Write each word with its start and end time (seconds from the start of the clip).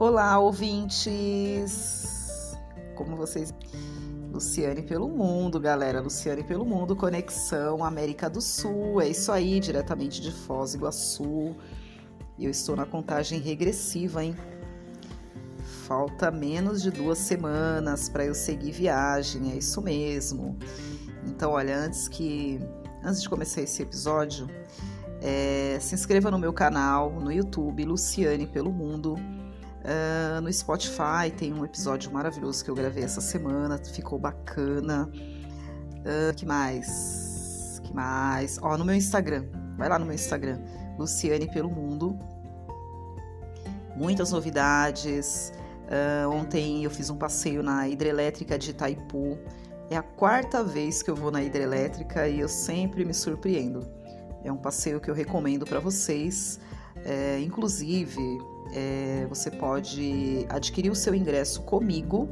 Olá, 0.00 0.38
ouvintes! 0.38 1.06
Como 2.94 3.16
vocês. 3.16 3.52
Luciane 4.32 4.80
pelo 4.80 5.10
mundo, 5.10 5.60
galera. 5.60 6.00
Luciane 6.00 6.42
pelo 6.42 6.64
mundo, 6.64 6.96
Conexão 6.96 7.84
América 7.84 8.30
do 8.30 8.40
Sul. 8.40 9.02
É 9.02 9.08
isso 9.10 9.30
aí, 9.30 9.60
diretamente 9.60 10.22
de 10.22 10.32
Foz 10.32 10.72
do 10.72 10.78
Iguaçu. 10.78 11.54
Eu 12.38 12.50
estou 12.50 12.74
na 12.74 12.86
contagem 12.86 13.40
regressiva, 13.40 14.24
hein? 14.24 14.34
Falta 15.86 16.30
menos 16.30 16.80
de 16.80 16.90
duas 16.90 17.18
semanas 17.18 18.08
para 18.08 18.24
eu 18.24 18.34
seguir 18.34 18.72
viagem, 18.72 19.52
é 19.52 19.56
isso 19.56 19.82
mesmo. 19.82 20.56
Então, 21.26 21.50
olha, 21.50 21.76
antes 21.76 22.08
que. 22.08 22.58
Antes 23.04 23.20
de 23.20 23.28
começar 23.28 23.60
esse 23.60 23.82
episódio, 23.82 24.48
é, 25.20 25.76
se 25.78 25.94
inscreva 25.94 26.30
no 26.30 26.38
meu 26.38 26.54
canal 26.54 27.20
no 27.20 27.30
YouTube, 27.30 27.84
Luciane 27.84 28.46
pelo 28.46 28.72
Mundo. 28.72 29.18
Uh, 29.80 30.40
no 30.42 30.52
Spotify 30.52 31.30
tem 31.34 31.54
um 31.54 31.64
episódio 31.64 32.12
maravilhoso 32.12 32.62
que 32.62 32.70
eu 32.70 32.74
gravei 32.74 33.02
essa 33.02 33.20
semana, 33.20 33.78
ficou 33.78 34.18
bacana. 34.18 35.10
Uh, 36.00 36.34
que 36.36 36.44
mais? 36.44 37.80
Que 37.82 37.94
mais? 37.94 38.58
Ó, 38.60 38.76
no 38.76 38.84
meu 38.84 38.94
Instagram, 38.94 39.46
vai 39.76 39.88
lá 39.88 39.98
no 39.98 40.04
meu 40.04 40.14
Instagram, 40.14 40.60
Luciane 40.98 41.50
pelo 41.50 41.70
Mundo. 41.70 42.18
Muitas 43.96 44.32
novidades. 44.32 45.52
Uh, 45.86 46.28
ontem 46.30 46.84
eu 46.84 46.90
fiz 46.90 47.10
um 47.10 47.16
passeio 47.16 47.62
na 47.62 47.88
hidrelétrica 47.88 48.58
de 48.58 48.70
Itaipu. 48.70 49.38
É 49.90 49.96
a 49.96 50.02
quarta 50.02 50.62
vez 50.62 51.02
que 51.02 51.10
eu 51.10 51.16
vou 51.16 51.30
na 51.30 51.42
hidrelétrica 51.42 52.28
e 52.28 52.38
eu 52.38 52.48
sempre 52.48 53.04
me 53.04 53.12
surpreendo. 53.12 53.88
É 54.44 54.52
um 54.52 54.56
passeio 54.56 55.00
que 55.00 55.10
eu 55.10 55.14
recomendo 55.14 55.66
para 55.66 55.80
vocês. 55.80 56.60
É, 57.04 57.40
inclusive, 57.40 58.20
é, 58.72 59.26
você 59.28 59.50
pode 59.50 60.46
adquirir 60.48 60.90
o 60.90 60.94
seu 60.94 61.14
ingresso 61.14 61.62
comigo. 61.62 62.28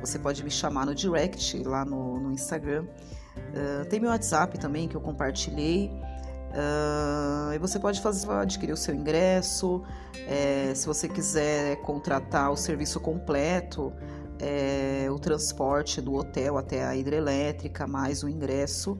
Você 0.00 0.18
pode 0.18 0.42
me 0.42 0.50
chamar 0.50 0.86
no 0.86 0.94
direct 0.94 1.62
lá 1.62 1.84
no, 1.84 2.18
no 2.18 2.32
Instagram. 2.32 2.84
Uh, 3.36 3.84
tem 3.86 4.00
meu 4.00 4.10
WhatsApp 4.10 4.58
também 4.58 4.88
que 4.88 4.96
eu 4.96 5.00
compartilhei. 5.00 5.90
Uh, 6.52 7.54
e 7.54 7.58
você 7.58 7.78
pode 7.78 8.00
fazer, 8.00 8.30
adquirir 8.30 8.72
o 8.72 8.76
seu 8.76 8.94
ingresso. 8.94 9.82
É, 10.26 10.72
se 10.74 10.86
você 10.86 11.08
quiser 11.08 11.76
contratar 11.76 12.50
o 12.50 12.56
serviço 12.56 13.00
completo, 13.00 13.92
é, 14.38 15.08
o 15.10 15.18
transporte 15.18 16.00
do 16.00 16.14
hotel 16.14 16.58
até 16.58 16.84
a 16.84 16.96
hidrelétrica, 16.96 17.86
mais 17.86 18.22
o 18.22 18.28
ingresso 18.28 18.98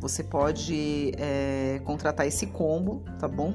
você 0.00 0.22
pode 0.22 1.12
é, 1.16 1.80
contratar 1.84 2.26
esse 2.26 2.46
combo, 2.46 3.02
tá 3.18 3.26
bom? 3.26 3.54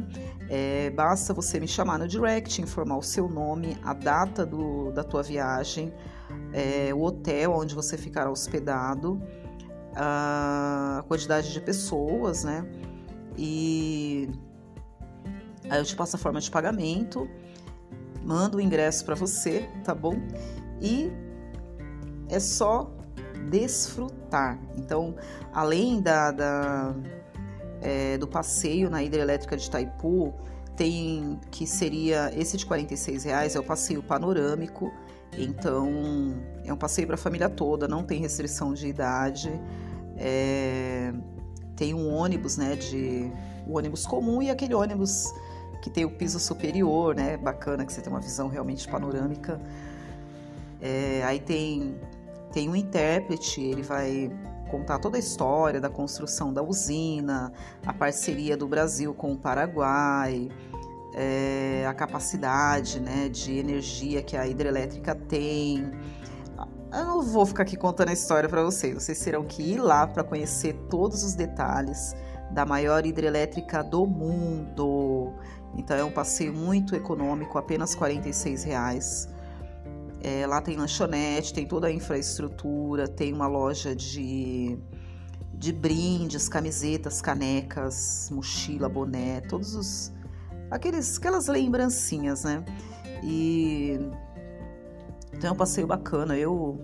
É, 0.49 0.89
basta 0.89 1.33
você 1.33 1.59
me 1.59 1.67
chamar 1.67 1.97
no 1.97 2.07
direct, 2.07 2.61
informar 2.61 2.97
o 2.97 3.01
seu 3.01 3.29
nome, 3.29 3.77
a 3.83 3.93
data 3.93 4.45
do, 4.45 4.91
da 4.91 5.03
tua 5.03 5.23
viagem, 5.23 5.93
é, 6.51 6.93
o 6.93 7.01
hotel 7.01 7.53
onde 7.53 7.73
você 7.73 7.97
ficará 7.97 8.29
hospedado, 8.29 9.21
a 9.95 11.03
quantidade 11.07 11.53
de 11.53 11.61
pessoas, 11.61 12.43
né? 12.43 12.65
E 13.37 14.29
aí 15.69 15.79
eu 15.79 15.85
te 15.85 15.95
passo 15.95 16.15
a 16.17 16.19
forma 16.19 16.41
de 16.41 16.51
pagamento, 16.51 17.29
mando 18.21 18.57
o 18.57 18.61
ingresso 18.61 19.05
para 19.05 19.15
você, 19.15 19.67
tá 19.83 19.95
bom? 19.95 20.15
E 20.81 21.09
é 22.29 22.39
só 22.39 22.91
desfrutar. 23.49 24.22
Então, 24.77 25.15
além 25.53 26.01
da, 26.01 26.31
da 26.31 26.95
é, 27.81 28.17
do 28.17 28.27
passeio 28.27 28.89
na 28.89 29.03
hidrelétrica 29.03 29.57
de 29.57 29.67
Itaipu, 29.67 30.33
tem 30.75 31.39
que 31.51 31.67
seria 31.67 32.31
esse 32.35 32.57
de 32.57 32.65
46 32.65 33.25
reais 33.25 33.55
é 33.55 33.59
o 33.59 33.63
passeio 33.63 34.01
panorâmico. 34.01 34.91
Então 35.37 35.89
é 36.63 36.71
um 36.71 36.77
passeio 36.77 37.07
para 37.07 37.15
a 37.15 37.17
família 37.17 37.49
toda, 37.49 37.87
não 37.87 38.03
tem 38.03 38.19
restrição 38.21 38.73
de 38.73 38.87
idade. 38.87 39.51
É, 40.17 41.13
tem 41.75 41.93
um 41.93 42.13
ônibus, 42.13 42.57
né, 42.57 42.75
de 42.75 43.31
o 43.67 43.77
ônibus 43.77 44.05
comum 44.05 44.41
e 44.41 44.49
aquele 44.49 44.73
ônibus 44.73 45.33
que 45.81 45.89
tem 45.89 46.05
o 46.05 46.11
piso 46.11 46.39
superior, 46.39 47.15
né, 47.15 47.35
bacana 47.35 47.85
que 47.85 47.91
você 47.91 48.01
tem 48.01 48.11
uma 48.11 48.21
visão 48.21 48.47
realmente 48.47 48.87
panorâmica. 48.87 49.59
É, 50.81 51.23
aí 51.23 51.39
tem 51.39 51.95
tem 52.53 52.69
um 52.69 52.75
intérprete, 52.75 53.59
ele 53.59 53.81
vai 53.81 54.31
contar 54.69 54.99
toda 54.99 55.17
a 55.17 55.19
história 55.19 55.81
da 55.81 55.89
construção 55.89 56.53
da 56.53 56.63
usina, 56.63 57.51
a 57.85 57.93
parceria 57.93 58.55
do 58.55 58.67
Brasil 58.67 59.13
com 59.13 59.33
o 59.33 59.37
Paraguai, 59.37 60.49
é, 61.15 61.85
a 61.87 61.93
capacidade 61.93 62.99
né, 62.99 63.27
de 63.27 63.57
energia 63.57 64.21
que 64.21 64.37
a 64.37 64.47
hidrelétrica 64.47 65.15
tem. 65.15 65.91
Eu 66.91 67.05
não 67.05 67.21
vou 67.23 67.45
ficar 67.45 67.63
aqui 67.63 67.75
contando 67.75 68.09
a 68.09 68.13
história 68.13 68.47
para 68.47 68.63
vocês, 68.63 68.93
vocês 68.93 69.19
terão 69.19 69.43
que 69.43 69.63
ir 69.63 69.79
lá 69.79 70.05
para 70.05 70.23
conhecer 70.23 70.73
todos 70.89 71.23
os 71.23 71.33
detalhes 71.33 72.15
da 72.51 72.65
maior 72.65 73.03
hidrelétrica 73.03 73.83
do 73.83 74.05
mundo. 74.05 75.33
Então 75.75 75.97
é 75.97 76.03
um 76.03 76.11
passeio 76.11 76.53
muito 76.53 76.95
econômico, 76.95 77.57
apenas 77.57 77.95
R$ 77.95 78.21
reais. 78.63 79.27
É, 80.23 80.47
lá 80.47 80.61
tem 80.61 80.77
lanchonete, 80.77 81.53
tem 81.53 81.67
toda 81.67 81.87
a 81.87 81.91
infraestrutura, 81.91 83.07
tem 83.07 83.33
uma 83.33 83.45
loja 83.45 83.93
de, 83.93 84.79
de 85.53 85.73
brindes, 85.73 86.47
camisetas, 86.47 87.21
canecas, 87.21 88.29
mochila, 88.31 88.87
boné, 88.87 89.41
todos 89.41 89.75
os 89.75 90.13
aqueles 90.71 91.17
aquelas 91.17 91.47
lembrancinhas, 91.47 92.45
né? 92.45 92.63
E 93.21 93.99
tem 95.39 95.51
um 95.51 95.55
passeio 95.55 95.87
bacana. 95.87 96.37
Eu 96.37 96.79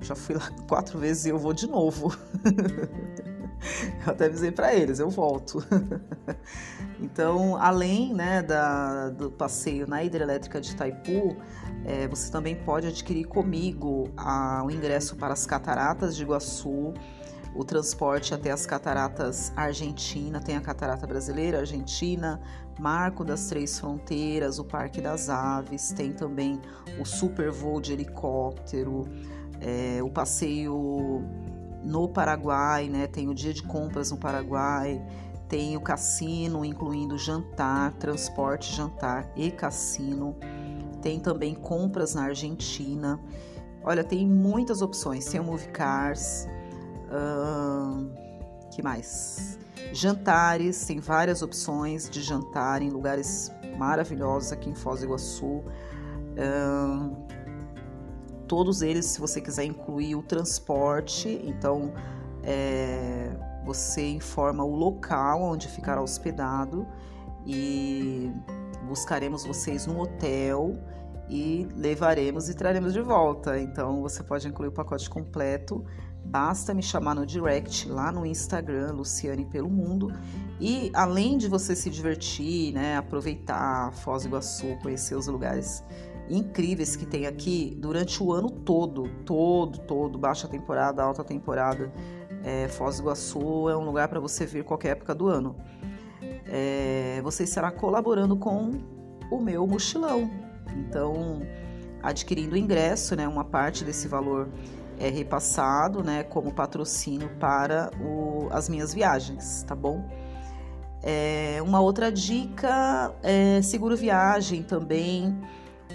já 0.00 0.14
fui 0.14 0.34
lá 0.34 0.50
quatro 0.68 0.98
vezes 0.98 1.26
e 1.26 1.28
eu 1.30 1.38
vou 1.38 1.52
de 1.52 1.66
novo. 1.66 2.14
eu 4.06 4.12
até 4.12 4.26
avisei 4.26 4.50
para 4.50 4.74
eles, 4.74 4.98
eu 4.98 5.08
volto. 5.08 5.64
então, 7.00 7.56
além 7.56 8.14
né, 8.14 8.42
da, 8.42 9.08
do 9.10 9.30
passeio 9.30 9.86
na 9.86 10.04
hidrelétrica 10.04 10.60
de 10.60 10.72
Itaipu, 10.72 11.36
é, 11.84 12.08
você 12.08 12.30
também 12.30 12.56
pode 12.56 12.86
adquirir 12.86 13.24
comigo 13.24 14.08
a, 14.16 14.62
o 14.64 14.70
ingresso 14.70 15.16
para 15.16 15.32
as 15.34 15.46
cataratas 15.46 16.16
de 16.16 16.22
Iguaçu, 16.22 16.94
o 17.54 17.64
transporte 17.64 18.34
até 18.34 18.50
as 18.50 18.66
cataratas 18.66 19.52
Argentina, 19.54 20.40
tem 20.40 20.56
a 20.56 20.60
catarata 20.60 21.06
brasileira, 21.06 21.60
Argentina, 21.60 22.40
Marco 22.78 23.24
das 23.24 23.46
Três 23.46 23.78
Fronteiras, 23.78 24.58
o 24.58 24.64
Parque 24.64 25.00
das 25.00 25.28
Aves, 25.28 25.92
tem 25.92 26.12
também 26.12 26.60
o 26.98 27.04
super 27.04 27.50
voo 27.52 27.80
de 27.80 27.92
helicóptero, 27.92 29.04
é, 29.60 30.02
o 30.02 30.10
passeio 30.10 31.22
no 31.84 32.08
Paraguai, 32.08 32.88
né? 32.88 33.06
Tem 33.06 33.28
o 33.28 33.34
dia 33.34 33.52
de 33.52 33.62
compras 33.62 34.10
no 34.10 34.16
Paraguai, 34.16 35.00
tem 35.48 35.76
o 35.76 35.80
cassino, 35.80 36.64
incluindo 36.64 37.16
jantar, 37.16 37.92
transporte, 37.92 38.74
jantar 38.74 39.30
e 39.36 39.50
cassino. 39.50 40.34
Tem 41.04 41.20
também 41.20 41.54
compras 41.54 42.14
na 42.14 42.22
Argentina. 42.22 43.20
Olha, 43.82 44.02
tem 44.02 44.26
muitas 44.26 44.80
opções. 44.80 45.26
Tem 45.26 45.38
o 45.38 45.44
Movie 45.44 45.68
Cars. 45.68 46.48
Hum, 47.12 48.10
que 48.70 48.82
mais? 48.82 49.58
Jantares, 49.92 50.86
tem 50.86 51.00
várias 51.00 51.42
opções 51.42 52.08
de 52.08 52.22
jantar 52.22 52.80
em 52.80 52.88
lugares 52.88 53.52
maravilhosos 53.76 54.50
aqui 54.50 54.70
em 54.70 54.74
Foz 54.74 55.00
do 55.00 55.04
Iguaçu. 55.04 55.62
Hum, 56.38 57.14
todos 58.48 58.80
eles, 58.80 59.04
se 59.04 59.20
você 59.20 59.42
quiser 59.42 59.64
incluir 59.64 60.14
o 60.14 60.22
transporte, 60.22 61.38
então 61.44 61.92
é, 62.42 63.30
você 63.62 64.08
informa 64.08 64.64
o 64.64 64.74
local 64.74 65.42
onde 65.42 65.68
ficará 65.68 66.00
hospedado 66.00 66.86
e 67.44 68.32
buscaremos 68.88 69.44
vocês 69.44 69.86
no 69.86 70.00
hotel 70.00 70.78
e 71.28 71.66
levaremos 71.76 72.48
e 72.48 72.54
traremos 72.54 72.92
de 72.92 73.00
volta. 73.00 73.58
Então 73.58 74.02
você 74.02 74.22
pode 74.22 74.46
incluir 74.48 74.68
o 74.68 74.72
pacote 74.72 75.08
completo. 75.08 75.84
Basta 76.24 76.72
me 76.72 76.82
chamar 76.82 77.14
no 77.14 77.26
direct 77.26 77.88
lá 77.88 78.10
no 78.10 78.24
Instagram, 78.24 78.92
Luciane 78.92 79.44
pelo 79.44 79.68
Mundo. 79.68 80.12
E 80.60 80.90
além 80.94 81.36
de 81.36 81.48
você 81.48 81.76
se 81.76 81.90
divertir, 81.90 82.72
né, 82.72 82.96
aproveitar 82.96 83.92
Foz 83.92 84.22
do 84.22 84.28
Iguaçu, 84.28 84.78
conhecer 84.82 85.14
os 85.14 85.26
lugares 85.26 85.84
incríveis 86.28 86.96
que 86.96 87.04
tem 87.04 87.26
aqui 87.26 87.76
durante 87.78 88.22
o 88.22 88.32
ano 88.32 88.50
todo, 88.50 89.08
todo, 89.26 89.78
todo, 89.80 90.18
baixa 90.18 90.48
temporada, 90.48 91.02
alta 91.02 91.22
temporada. 91.22 91.92
É, 92.42 92.68
Foz 92.68 92.96
do 92.96 93.02
Iguaçu 93.02 93.68
é 93.68 93.76
um 93.76 93.84
lugar 93.84 94.08
para 94.08 94.20
você 94.20 94.46
vir 94.46 94.64
qualquer 94.64 94.90
época 94.90 95.14
do 95.14 95.28
ano 95.28 95.56
é, 96.46 97.20
você 97.22 97.44
estará 97.44 97.70
colaborando 97.70 98.36
com 98.36 98.72
o 99.30 99.40
meu 99.40 99.66
mochilão. 99.66 100.30
Então, 100.76 101.42
adquirindo 102.02 102.54
o 102.54 102.58
ingresso, 102.58 103.16
né, 103.16 103.26
uma 103.26 103.44
parte 103.44 103.84
desse 103.84 104.08
valor 104.08 104.48
é 104.98 105.08
repassado, 105.08 106.02
né, 106.02 106.22
como 106.22 106.52
patrocínio 106.52 107.28
para 107.40 107.90
o, 108.00 108.48
as 108.50 108.68
minhas 108.68 108.94
viagens, 108.94 109.64
tá 109.66 109.74
bom? 109.74 110.04
É, 111.02 111.58
uma 111.62 111.80
outra 111.80 112.10
dica 112.10 113.12
é 113.22 113.60
seguro 113.62 113.96
viagem 113.96 114.62
também. 114.62 115.38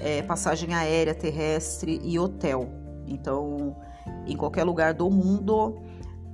é 0.01 0.21
passagem 0.21 0.73
aérea, 0.73 1.15
terrestre 1.15 1.99
e 2.03 2.17
hotel. 2.19 2.69
Então, 3.07 3.75
em 4.27 4.37
qualquer 4.37 4.63
lugar 4.63 4.93
do 4.93 5.09
mundo, 5.09 5.81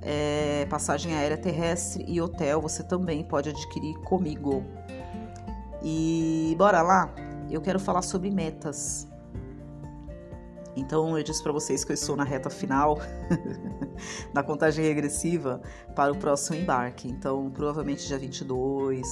é, 0.02 0.66
passagem 0.66 1.14
aérea, 1.14 1.36
terrestre 1.36 2.04
e 2.06 2.20
hotel 2.20 2.60
você 2.60 2.82
também 2.82 3.24
pode 3.24 3.48
adquirir 3.48 3.94
comigo. 4.00 4.62
E 5.82 6.54
bora 6.58 6.82
lá? 6.82 7.12
Eu 7.50 7.60
quero 7.60 7.78
falar 7.78 8.02
sobre 8.02 8.30
metas. 8.30 9.08
Então 10.76 11.16
eu 11.16 11.24
disse 11.24 11.42
para 11.42 11.52
vocês 11.52 11.84
que 11.84 11.92
eu 11.92 11.94
estou 11.94 12.14
na 12.14 12.24
reta 12.24 12.50
final 12.50 12.98
da 14.32 14.42
contagem 14.42 14.84
regressiva 14.84 15.60
para 15.94 16.12
o 16.12 16.16
próximo 16.16 16.58
embarque. 16.58 17.08
Então, 17.08 17.50
provavelmente 17.50 18.06
dia 18.06 18.18
22, 18.18 19.06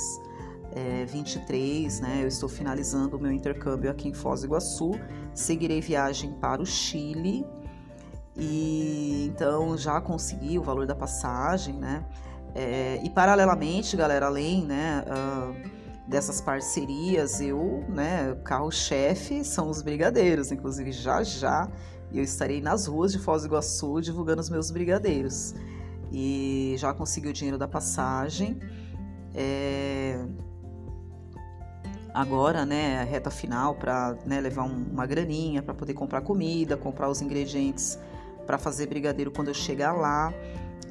é, 0.72 1.06
23, 1.06 2.00
né? 2.00 2.20
Eu 2.22 2.28
estou 2.28 2.48
finalizando 2.48 3.16
o 3.16 3.20
meu 3.20 3.32
intercâmbio 3.32 3.90
aqui 3.90 4.08
em 4.08 4.12
Foz 4.12 4.40
do 4.40 4.48
Iguaçu. 4.48 4.92
Seguirei 5.32 5.80
viagem 5.80 6.32
para 6.34 6.60
o 6.60 6.66
Chile. 6.66 7.46
E 8.36 9.30
então 9.32 9.78
já 9.78 10.00
consegui 10.00 10.58
o 10.58 10.62
valor 10.62 10.86
da 10.86 10.94
passagem, 10.94 11.74
né? 11.74 12.04
É, 12.54 13.00
e 13.02 13.10
paralelamente, 13.10 13.96
galera, 13.96 14.26
além, 14.26 14.64
né? 14.64 15.04
Uh, 15.06 15.73
dessas 16.06 16.40
parcerias, 16.40 17.40
eu, 17.40 17.84
né, 17.88 18.34
carro-chefe 18.44 19.44
são 19.44 19.70
os 19.70 19.82
brigadeiros, 19.82 20.52
inclusive 20.52 20.92
já 20.92 21.22
já 21.22 21.68
eu 22.12 22.22
estarei 22.22 22.60
nas 22.60 22.86
ruas 22.86 23.12
de 23.12 23.18
Foz 23.18 23.42
do 23.42 23.48
Iguaçu 23.48 24.00
divulgando 24.00 24.40
os 24.40 24.48
meus 24.48 24.70
brigadeiros. 24.70 25.54
E 26.12 26.76
já 26.78 26.94
consegui 26.94 27.28
o 27.28 27.32
dinheiro 27.32 27.58
da 27.58 27.66
passagem. 27.66 28.60
É... 29.34 30.24
Agora, 32.12 32.64
né, 32.64 33.00
a 33.00 33.04
reta 33.04 33.30
final 33.30 33.74
para 33.74 34.16
né, 34.24 34.40
levar 34.40 34.62
um, 34.62 34.86
uma 34.92 35.04
graninha 35.04 35.60
para 35.60 35.74
poder 35.74 35.94
comprar 35.94 36.20
comida, 36.20 36.76
comprar 36.76 37.08
os 37.10 37.20
ingredientes 37.20 37.98
para 38.46 38.58
fazer 38.58 38.86
brigadeiro 38.86 39.32
quando 39.32 39.48
eu 39.48 39.54
chegar 39.54 39.92
lá. 39.92 40.32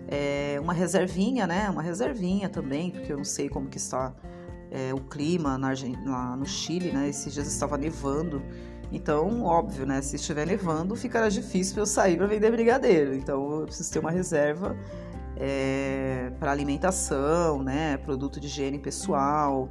É 0.09 0.59
uma 0.59 0.73
reservinha, 0.73 1.47
né? 1.47 1.69
Uma 1.69 1.81
reservinha 1.81 2.49
também, 2.49 2.91
porque 2.91 3.13
eu 3.13 3.17
não 3.17 3.23
sei 3.23 3.47
como 3.47 3.69
que 3.69 3.77
está 3.77 4.13
é, 4.73 4.91
o 4.91 4.99
clima 4.99 5.55
na, 5.55 5.71
lá 6.03 6.35
no 6.35 6.47
Chile, 6.47 6.91
né? 6.91 7.07
Esses 7.07 7.31
dias 7.31 7.47
estava 7.47 7.77
nevando. 7.77 8.41
Então, 8.91 9.43
óbvio, 9.43 9.85
né? 9.85 10.01
Se 10.01 10.15
estiver 10.15 10.47
nevando, 10.47 10.95
ficará 10.95 11.29
difícil 11.29 11.77
eu 11.77 11.85
sair 11.85 12.17
para 12.17 12.25
vender 12.25 12.49
brigadeiro. 12.49 13.13
Então, 13.13 13.59
eu 13.59 13.65
preciso 13.65 13.93
ter 13.93 13.99
uma 13.99 14.09
reserva 14.09 14.75
é, 15.37 16.31
para 16.39 16.51
alimentação, 16.51 17.61
né? 17.61 17.97
Produto 17.97 18.39
de 18.39 18.47
higiene 18.47 18.79
pessoal, 18.79 19.69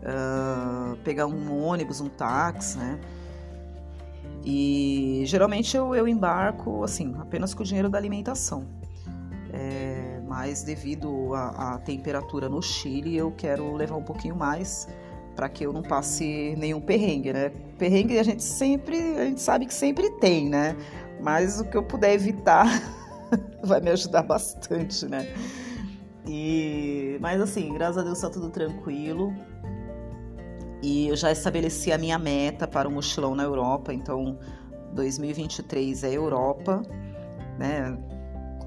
uh, 0.00 0.96
pegar 1.04 1.26
um 1.26 1.62
ônibus, 1.62 2.00
um 2.00 2.08
táxi, 2.08 2.78
né? 2.78 2.98
E 4.42 5.22
geralmente 5.26 5.76
eu, 5.76 5.94
eu 5.94 6.08
embarco 6.08 6.82
assim, 6.82 7.14
apenas 7.18 7.52
com 7.52 7.62
o 7.62 7.66
dinheiro 7.66 7.90
da 7.90 7.98
alimentação. 7.98 8.66
É, 9.52 10.09
mas 10.30 10.62
devido 10.62 11.34
à, 11.34 11.80
temperatura 11.84 12.48
no 12.48 12.62
Chile, 12.62 13.16
eu 13.16 13.32
quero 13.32 13.74
levar 13.74 13.96
um 13.96 14.02
pouquinho 14.04 14.36
mais 14.36 14.86
para 15.34 15.48
que 15.48 15.66
eu 15.66 15.72
não 15.72 15.82
passe 15.82 16.54
nenhum 16.56 16.80
perrengue, 16.80 17.32
né? 17.32 17.50
Perrengue 17.76 18.16
a 18.16 18.22
gente 18.22 18.44
sempre, 18.44 18.96
a 19.18 19.24
gente 19.24 19.40
sabe 19.40 19.66
que 19.66 19.74
sempre 19.74 20.08
tem, 20.20 20.48
né? 20.48 20.76
Mas 21.20 21.60
o 21.60 21.64
que 21.64 21.76
eu 21.76 21.82
puder 21.82 22.12
evitar 22.14 22.64
vai 23.64 23.80
me 23.80 23.90
ajudar 23.90 24.22
bastante, 24.22 25.04
né? 25.06 25.34
E, 26.28 27.18
mas 27.20 27.40
assim, 27.40 27.74
graças 27.74 27.98
a 27.98 28.02
Deus 28.02 28.18
está 28.18 28.30
tudo 28.30 28.50
tranquilo. 28.50 29.34
E 30.80 31.08
eu 31.08 31.16
já 31.16 31.32
estabeleci 31.32 31.90
a 31.90 31.98
minha 31.98 32.20
meta 32.20 32.68
para 32.68 32.88
o 32.88 32.92
mochilão 32.92 33.34
na 33.34 33.42
Europa, 33.42 33.92
então 33.92 34.38
2023 34.94 36.04
é 36.04 36.16
Europa, 36.16 36.82
né? 37.58 37.98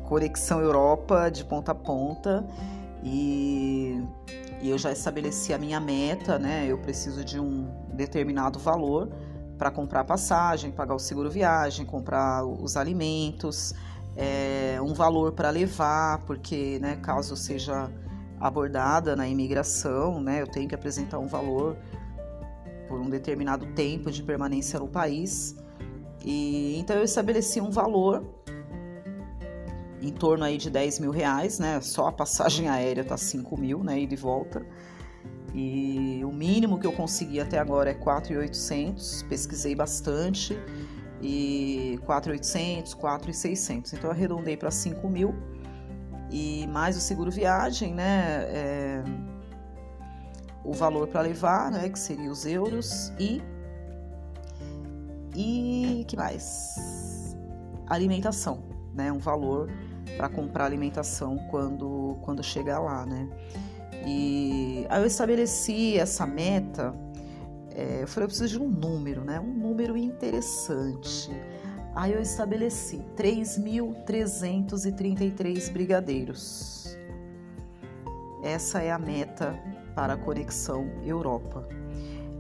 Conexão 0.03 0.59
Europa 0.59 1.29
de 1.29 1.43
ponta 1.43 1.71
a 1.71 1.75
ponta 1.75 2.45
e, 3.03 4.01
e 4.61 4.69
eu 4.69 4.77
já 4.77 4.91
estabeleci 4.91 5.53
a 5.53 5.57
minha 5.57 5.79
meta, 5.79 6.37
né? 6.37 6.65
Eu 6.67 6.77
preciso 6.77 7.23
de 7.23 7.39
um 7.39 7.67
determinado 7.93 8.59
valor 8.59 9.09
para 9.57 9.71
comprar 9.71 10.03
passagem, 10.03 10.71
pagar 10.71 10.95
o 10.95 10.99
seguro 10.99 11.29
viagem, 11.29 11.85
comprar 11.85 12.45
os 12.45 12.75
alimentos, 12.75 13.73
é, 14.15 14.79
um 14.81 14.93
valor 14.93 15.31
para 15.31 15.49
levar, 15.49 16.19
porque, 16.25 16.79
né, 16.79 16.97
caso 16.97 17.35
seja 17.35 17.89
abordada 18.39 19.15
na 19.15 19.27
imigração, 19.27 20.21
né, 20.21 20.41
eu 20.41 20.47
tenho 20.47 20.67
que 20.67 20.75
apresentar 20.75 21.19
um 21.19 21.27
valor 21.27 21.77
por 22.87 22.99
um 22.99 23.09
determinado 23.09 23.65
tempo 23.67 24.11
de 24.11 24.21
permanência 24.21 24.79
no 24.79 24.87
país. 24.87 25.55
E 26.23 26.77
então 26.77 26.95
eu 26.95 27.03
estabeleci 27.03 27.59
um 27.59 27.71
valor 27.71 28.23
em 30.03 30.11
torno 30.11 30.43
aí 30.43 30.57
de 30.57 30.69
10 30.69 30.99
mil 30.99 31.11
reais, 31.11 31.59
né? 31.59 31.79
Só 31.79 32.07
a 32.07 32.11
passagem 32.11 32.67
aérea 32.67 33.03
tá 33.03 33.15
5 33.15 33.57
mil, 33.57 33.83
né? 33.83 34.01
E 34.01 34.05
de 34.05 34.17
volta. 34.17 34.65
E 35.53 36.21
o 36.25 36.31
mínimo 36.31 36.77
que 36.77 36.85
eu 36.85 36.91
consegui 36.91 37.39
até 37.39 37.57
agora 37.57 37.91
é 37.91 37.93
4,800. 37.93 39.23
Pesquisei 39.23 39.73
bastante. 39.73 40.59
E 41.21 41.97
4,800, 42.05 42.93
4,600. 42.95 43.93
Então 43.93 44.11
arredondei 44.11 44.57
para 44.57 44.69
5 44.69 45.09
mil. 45.09 45.33
E 46.29 46.67
mais 46.67 46.97
o 46.97 46.99
seguro 46.99 47.31
viagem, 47.31 47.93
né? 47.93 48.43
É... 48.49 49.03
O 50.65 50.73
valor 50.73 51.07
para 51.07 51.21
levar, 51.21 51.71
né? 51.71 51.87
Que 51.87 51.99
seria 51.99 52.29
os 52.29 52.45
euros. 52.45 53.13
E. 53.17 53.41
E 55.35 56.03
que 56.07 56.17
mais? 56.17 57.37
Alimentação, 57.87 58.63
né? 58.93 59.11
Um 59.11 59.19
valor 59.19 59.69
para 60.17 60.27
comprar 60.29 60.65
alimentação 60.65 61.37
quando, 61.49 62.17
quando 62.21 62.43
chegar 62.43 62.79
lá, 62.79 63.05
né? 63.05 63.29
E 64.05 64.85
aí 64.89 65.01
eu 65.01 65.07
estabeleci 65.07 65.97
essa 65.97 66.25
meta, 66.25 66.93
é, 67.75 68.03
eu 68.03 68.07
falei, 68.07 68.25
eu 68.25 68.29
preciso 68.29 68.57
de 68.57 68.63
um 68.63 68.67
número, 68.67 69.23
né? 69.23 69.39
Um 69.39 69.53
número 69.53 69.95
interessante. 69.97 71.31
Aí 71.95 72.11
eu 72.11 72.21
estabeleci 72.21 73.01
3.333 73.15 75.71
brigadeiros. 75.71 76.97
Essa 78.43 78.81
é 78.81 78.91
a 78.91 78.99
meta 78.99 79.57
para 79.95 80.13
a 80.13 80.17
conexão 80.17 80.89
Europa. 81.03 81.67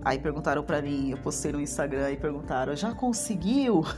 Aí 0.03 0.17
perguntaram 0.19 0.63
para 0.63 0.81
mim, 0.81 1.11
eu 1.11 1.17
postei 1.17 1.53
no 1.53 1.61
Instagram 1.61 2.11
e 2.11 2.17
perguntaram: 2.17 2.75
já 2.75 2.93
conseguiu? 2.93 3.85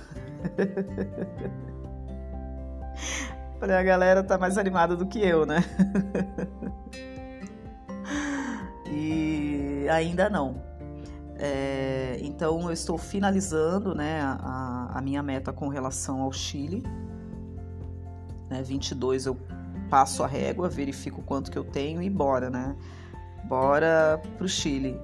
Falei, 3.65 3.77
a 3.77 3.83
galera 3.83 4.23
tá 4.23 4.37
mais 4.37 4.59
animada 4.59 4.95
do 4.95 5.07
que 5.07 5.17
eu, 5.17 5.43
né? 5.43 5.57
e 8.85 9.87
ainda 9.89 10.29
não. 10.29 10.61
É, 11.35 12.19
então 12.21 12.67
eu 12.67 12.71
estou 12.71 12.95
finalizando 12.95 13.95
né, 13.95 14.21
a, 14.21 14.91
a, 14.93 15.01
minha 15.01 15.23
meta 15.23 15.51
com 15.51 15.67
relação 15.67 16.21
ao 16.21 16.31
Chile. 16.31 16.83
Né, 18.51 18.61
22 18.61 19.25
eu 19.25 19.35
passo 19.89 20.21
a 20.21 20.27
régua, 20.27 20.69
verifico 20.69 21.23
quanto 21.23 21.49
que 21.49 21.57
eu 21.57 21.63
tenho 21.63 22.03
e 22.03 22.09
bora, 22.09 22.51
né? 22.51 22.75
Bora 23.45 24.21
pro 24.37 24.47
Chile. 24.47 25.01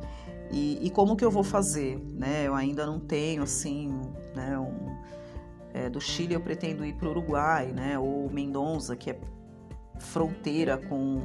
E, 0.52 0.78
e 0.86 0.92
como 0.92 1.16
que 1.16 1.26
eu 1.26 1.32
vou 1.32 1.44
fazer? 1.44 1.98
Né? 2.14 2.44
Eu 2.46 2.54
ainda 2.54 2.86
não 2.86 3.00
tenho 3.00 3.42
assim, 3.42 4.00
né, 4.36 4.56
um, 4.60 4.91
é, 5.74 5.90
do 5.90 6.02
Chile 6.02 6.34
eu 6.34 6.42
pretendo 6.42 6.86
ir 6.86 6.94
para 6.94 7.08
o 7.08 7.12
Uruguai, 7.12 7.68
né? 7.68 7.98
Ou 7.98 8.30
Mendonça, 8.30 8.96
que 8.96 9.10
é 9.10 9.20
fronteira 10.00 10.78
com, 10.78 11.22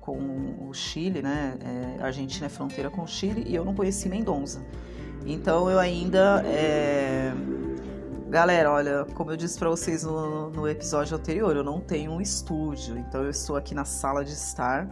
com 0.00 0.68
o 0.68 0.72
Chile, 0.74 1.22
né? 1.22 1.56
É, 1.98 2.02
Argentina 2.02 2.46
é 2.46 2.48
fronteira 2.48 2.90
com 2.90 3.02
o 3.02 3.06
Chile 3.06 3.44
e 3.46 3.54
eu 3.54 3.64
não 3.64 3.74
conheci 3.74 4.08
Mendonça. 4.08 4.64
Então 5.24 5.70
eu 5.70 5.78
ainda. 5.78 6.42
É... 6.46 7.32
Galera, 8.28 8.72
olha, 8.72 9.04
como 9.14 9.30
eu 9.30 9.36
disse 9.36 9.58
para 9.58 9.70
vocês 9.70 10.02
no, 10.02 10.50
no, 10.50 10.68
episódio 10.68 11.16
anterior, 11.16 11.54
eu 11.56 11.62
não 11.62 11.80
tenho 11.80 12.10
um 12.10 12.20
estúdio, 12.20 12.98
então 12.98 13.22
eu 13.22 13.30
estou 13.30 13.56
aqui 13.56 13.74
na 13.74 13.84
sala 13.84 14.24
de 14.24 14.32
estar. 14.32 14.88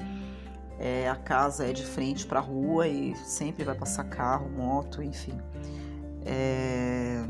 É, 0.79 1.09
a 1.09 1.17
casa 1.17 1.69
é 1.69 1.73
de 1.73 1.85
frente 1.85 2.27
para 2.27 2.39
a 2.39 2.43
rua 2.43 2.87
e 2.87 3.15
sempre 3.17 3.65
vai 3.65 3.75
passar 3.75 4.05
carro, 4.05 4.49
moto, 4.49 5.03
enfim. 5.03 5.39
É... 6.25 7.25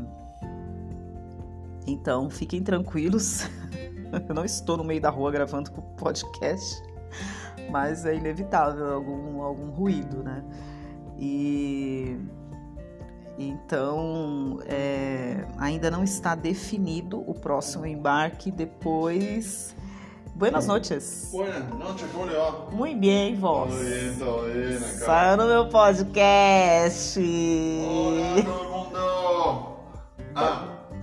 Então, 1.87 2.29
fiquem 2.29 2.63
tranquilos. 2.63 3.47
Eu 4.27 4.33
não 4.33 4.45
estou 4.45 4.77
no 4.77 4.83
meio 4.83 5.01
da 5.01 5.09
rua 5.09 5.31
gravando 5.31 5.71
podcast, 5.97 6.81
mas 7.69 8.05
é 8.05 8.15
inevitável 8.15 8.93
algum, 8.93 9.41
algum 9.41 9.71
ruído, 9.71 10.23
né? 10.23 10.43
E 11.17 12.17
então 13.37 14.59
é, 14.65 15.45
ainda 15.57 15.91
não 15.91 16.03
está 16.03 16.35
definido 16.35 17.19
o 17.29 17.33
próximo 17.33 17.85
embarque 17.85 18.49
depois. 18.49 19.75
Buenas 20.33 20.67
noches. 20.67 21.29
Buenas 21.31 21.69
noches, 21.69 22.09
va? 22.11 22.67
Muito 22.71 22.99
bem, 22.99 23.35
vós. 23.35 23.73
Saiu 24.99 25.37
no 25.37 25.45
meu 25.45 25.69
podcast. 25.69 27.19
Mundo. 27.19 28.64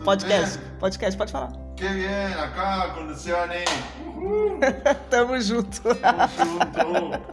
Podcast, 0.04 0.58
podcast, 0.80 1.16
pode 1.16 1.30
falar. 1.30 1.52
Que 1.76 1.86
bien, 1.88 2.32
acá 2.34 2.92
con 2.92 3.06
Luciane. 3.06 3.64
Uhul. 4.04 4.58
Tamo 5.08 5.40
junto. 5.40 5.80
Tamo 5.94 6.28
junto. 6.36 7.32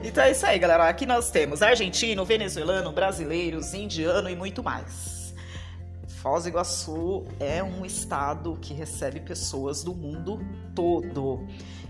Então 0.00 0.22
é 0.22 0.30
isso 0.30 0.46
aí, 0.46 0.60
galera. 0.60 0.88
Aqui 0.88 1.04
nós 1.06 1.30
temos 1.30 1.62
argentino, 1.62 2.24
venezuelano, 2.24 2.92
brasileiros, 2.92 3.74
indiano 3.74 4.30
e 4.30 4.36
muito 4.36 4.62
mais. 4.62 5.34
Foz 6.22 6.44
do 6.44 6.50
Iguaçu 6.50 7.24
é 7.40 7.62
um 7.64 7.84
estado 7.84 8.56
que 8.62 8.72
recebe 8.72 9.18
pessoas 9.18 9.82
do 9.82 9.92
mundo 9.92 10.40
todo. 10.72 11.46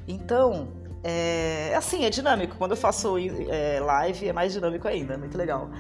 Então, 0.09 0.69
é 1.05 1.75
assim, 1.77 2.07
é 2.07 2.11
dinâmico. 2.11 2.57
Quando 2.57 2.71
eu 2.71 2.77
faço 2.79 3.17
é, 3.51 3.79
live 3.81 4.29
é 4.29 4.33
mais 4.33 4.55
dinâmico 4.55 4.89
ainda, 4.89 5.15
é 5.15 5.17
muito 5.19 5.37
legal. 5.37 5.71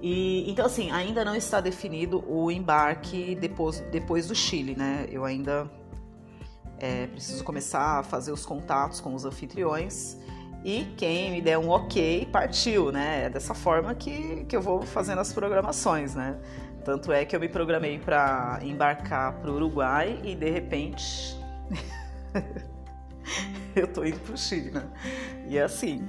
E, 0.00 0.48
então, 0.50 0.64
assim, 0.64 0.90
ainda 0.90 1.24
não 1.24 1.34
está 1.34 1.60
definido 1.60 2.24
o 2.28 2.50
embarque 2.50 3.34
depois, 3.34 3.80
depois 3.90 4.28
do 4.28 4.34
Chile, 4.34 4.76
né? 4.76 5.06
Eu 5.10 5.24
ainda 5.24 5.68
é, 6.78 7.06
preciso 7.08 7.42
começar 7.42 7.98
a 7.98 8.02
fazer 8.02 8.30
os 8.30 8.46
contatos 8.46 9.00
com 9.00 9.14
os 9.14 9.24
anfitriões 9.24 10.16
e 10.64 10.84
quem 10.96 11.30
me 11.30 11.40
der 11.40 11.58
um 11.58 11.68
ok, 11.68 12.26
partiu, 12.32 12.92
né? 12.92 13.24
É 13.24 13.30
dessa 13.30 13.54
forma 13.54 13.94
que, 13.94 14.44
que 14.44 14.56
eu 14.56 14.62
vou 14.62 14.82
fazendo 14.82 15.20
as 15.20 15.32
programações, 15.32 16.14
né? 16.14 16.38
Tanto 16.84 17.12
é 17.12 17.24
que 17.24 17.34
eu 17.34 17.40
me 17.40 17.48
programei 17.48 17.98
para 17.98 18.60
embarcar 18.62 19.40
para 19.40 19.50
o 19.50 19.54
Uruguai 19.54 20.18
e 20.24 20.34
de 20.34 20.50
repente 20.50 21.36
eu 23.74 23.86
tô 23.86 24.04
indo 24.04 24.18
pro 24.20 24.36
Chile, 24.36 24.70
né? 24.70 24.84
E 25.46 25.58
é 25.58 25.62
assim. 25.62 26.06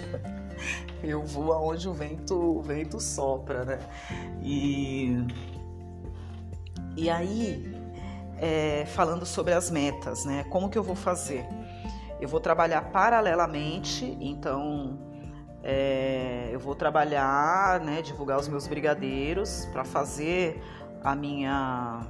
eu 1.02 1.22
vou 1.22 1.52
aonde 1.52 1.88
o 1.88 1.92
vento, 1.92 2.34
o 2.34 2.62
vento 2.62 3.00
sopra, 3.00 3.64
né? 3.64 3.78
E, 4.42 5.24
e 6.96 7.08
aí, 7.08 7.74
é, 8.38 8.84
falando 8.86 9.24
sobre 9.24 9.54
as 9.54 9.70
metas, 9.70 10.24
né? 10.24 10.44
Como 10.50 10.68
que 10.68 10.78
eu 10.78 10.82
vou 10.82 10.96
fazer? 10.96 11.46
Eu 12.20 12.28
vou 12.28 12.40
trabalhar 12.40 12.82
paralelamente, 12.90 14.16
então 14.20 14.98
é, 15.62 16.50
eu 16.52 16.60
vou 16.60 16.74
trabalhar, 16.74 17.80
né, 17.80 18.02
divulgar 18.02 18.38
os 18.38 18.48
meus 18.48 18.66
brigadeiros 18.66 19.66
para 19.72 19.84
fazer 19.84 20.62
a 21.02 21.14
minha 21.14 22.06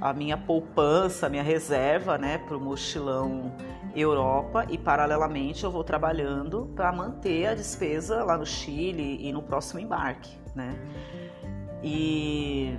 a 0.00 0.12
minha 0.12 0.36
poupança, 0.36 1.26
a 1.26 1.28
minha 1.28 1.42
reserva, 1.42 2.18
né, 2.18 2.38
para 2.38 2.56
o 2.56 2.60
mochilão 2.60 3.52
Europa 3.94 4.66
e 4.68 4.76
paralelamente 4.76 5.64
eu 5.64 5.70
vou 5.70 5.84
trabalhando 5.84 6.72
para 6.74 6.90
manter 6.92 7.46
a 7.46 7.54
despesa 7.54 8.24
lá 8.24 8.36
no 8.36 8.44
Chile 8.44 9.18
e 9.20 9.32
no 9.32 9.42
próximo 9.42 9.80
embarque, 9.80 10.36
né? 10.54 10.74
E 11.82 12.76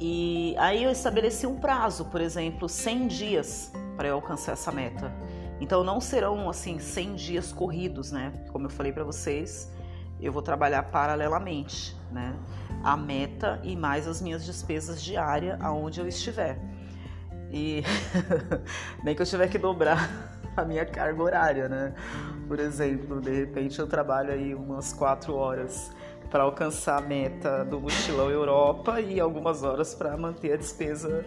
e 0.00 0.54
aí 0.58 0.82
eu 0.82 0.90
estabeleci 0.90 1.46
um 1.46 1.56
prazo, 1.56 2.06
por 2.06 2.20
exemplo, 2.20 2.68
100 2.68 3.06
dias 3.06 3.72
para 3.96 4.08
eu 4.08 4.16
alcançar 4.16 4.52
essa 4.52 4.70
meta. 4.72 5.12
Então 5.60 5.84
não 5.84 6.00
serão 6.00 6.50
assim 6.50 6.78
100 6.78 7.14
dias 7.14 7.52
corridos, 7.52 8.10
né? 8.10 8.32
Como 8.52 8.66
eu 8.66 8.70
falei 8.70 8.92
para 8.92 9.04
vocês, 9.04 9.72
eu 10.20 10.32
vou 10.32 10.42
trabalhar 10.42 10.82
paralelamente, 10.84 11.96
né? 12.10 12.34
A 12.84 12.96
meta 12.96 13.60
e 13.62 13.74
mais 13.74 14.06
as 14.06 14.20
minhas 14.20 14.44
despesas 14.44 15.02
diárias 15.02 15.58
aonde 15.60 16.00
eu 16.00 16.06
estiver. 16.06 16.58
E 17.50 17.82
nem 19.02 19.14
que 19.14 19.22
eu 19.22 19.26
tiver 19.26 19.48
que 19.48 19.58
dobrar 19.58 20.10
a 20.56 20.64
minha 20.64 20.84
carga 20.84 21.22
horária, 21.22 21.68
né? 21.68 21.94
Por 22.46 22.60
exemplo, 22.60 23.20
de 23.20 23.30
repente 23.30 23.78
eu 23.78 23.86
trabalho 23.86 24.32
aí 24.32 24.54
umas 24.54 24.92
quatro 24.92 25.34
horas 25.34 25.90
para 26.30 26.42
alcançar 26.42 26.98
a 26.98 27.00
meta 27.00 27.64
do 27.64 27.80
mochilão 27.80 28.28
Europa 28.28 29.00
e 29.00 29.20
algumas 29.20 29.62
horas 29.62 29.94
para 29.94 30.16
manter 30.16 30.54
a 30.54 30.56
despesa 30.56 31.24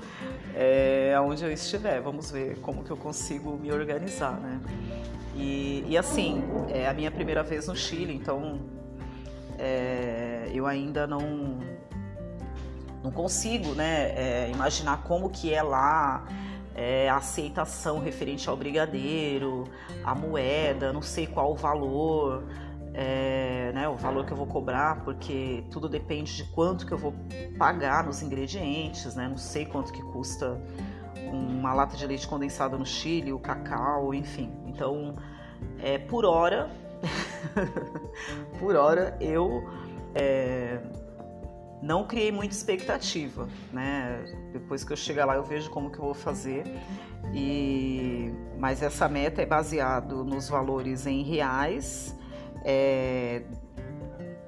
é, 0.53 1.13
aonde 1.15 1.45
eu 1.45 1.51
estiver. 1.51 2.01
Vamos 2.01 2.29
ver 2.29 2.59
como 2.59 2.83
que 2.83 2.91
eu 2.91 2.97
consigo 2.97 3.57
me 3.57 3.71
organizar, 3.71 4.37
né? 4.39 4.59
E, 5.33 5.85
e 5.87 5.97
assim, 5.97 6.43
é 6.67 6.87
a 6.89 6.93
minha 6.93 7.09
primeira 7.09 7.41
vez 7.41 7.67
no 7.67 7.75
Chile, 7.75 8.13
então 8.13 8.59
é, 9.57 10.49
eu 10.53 10.65
ainda 10.65 11.07
não 11.07 11.59
não 13.03 13.11
consigo, 13.11 13.73
né, 13.73 14.11
é, 14.15 14.49
imaginar 14.51 15.03
como 15.03 15.29
que 15.29 15.53
é 15.53 15.61
lá 15.61 16.25
é, 16.75 17.07
a 17.07 17.17
aceitação 17.17 17.99
referente 17.99 18.49
ao 18.49 18.57
brigadeiro, 18.57 19.65
a 20.03 20.13
moeda, 20.13 20.91
não 20.91 21.01
sei 21.01 21.25
qual 21.25 21.51
o 21.53 21.55
valor 21.55 22.43
é, 22.99 23.71
né, 23.75 23.87
o 23.87 23.95
valor 23.95 24.25
que 24.25 24.31
eu 24.31 24.37
vou 24.37 24.47
cobrar, 24.47 25.03
porque 25.03 25.63
tudo 25.69 25.87
depende 25.87 26.35
de 26.35 26.43
quanto 26.45 26.83
que 26.83 26.91
eu 26.91 26.97
vou 26.97 27.13
pagar 27.55 28.03
nos 28.03 28.23
ingredientes, 28.23 29.13
né? 29.15 29.27
Não 29.27 29.37
sei 29.37 29.67
quanto 29.67 29.93
que 29.93 30.01
custa 30.01 30.59
uma 31.31 31.75
lata 31.75 31.95
de 31.95 32.07
leite 32.07 32.27
condensado 32.27 32.75
no 32.75 32.85
Chile, 32.85 33.31
o 33.31 33.37
cacau, 33.37 34.15
enfim. 34.15 34.51
Então, 34.65 35.13
é, 35.77 35.99
por 35.99 36.25
hora, 36.25 36.71
por 38.59 38.75
hora 38.75 39.17
eu 39.19 39.63
é, 40.15 40.79
não 41.81 42.05
criei 42.05 42.31
muita 42.31 42.55
expectativa, 42.55 43.47
né? 43.71 44.23
Depois 44.51 44.83
que 44.83 44.93
eu 44.93 44.97
chegar 44.97 45.25
lá 45.25 45.35
eu 45.35 45.43
vejo 45.43 45.69
como 45.69 45.91
que 45.91 45.99
eu 45.99 46.05
vou 46.05 46.13
fazer. 46.13 46.63
E 47.33 48.33
mas 48.57 48.81
essa 48.81 49.07
meta 49.07 49.41
é 49.41 49.45
baseado 49.45 50.23
nos 50.23 50.49
valores 50.49 51.05
em 51.05 51.23
reais 51.23 52.15
é, 52.63 53.43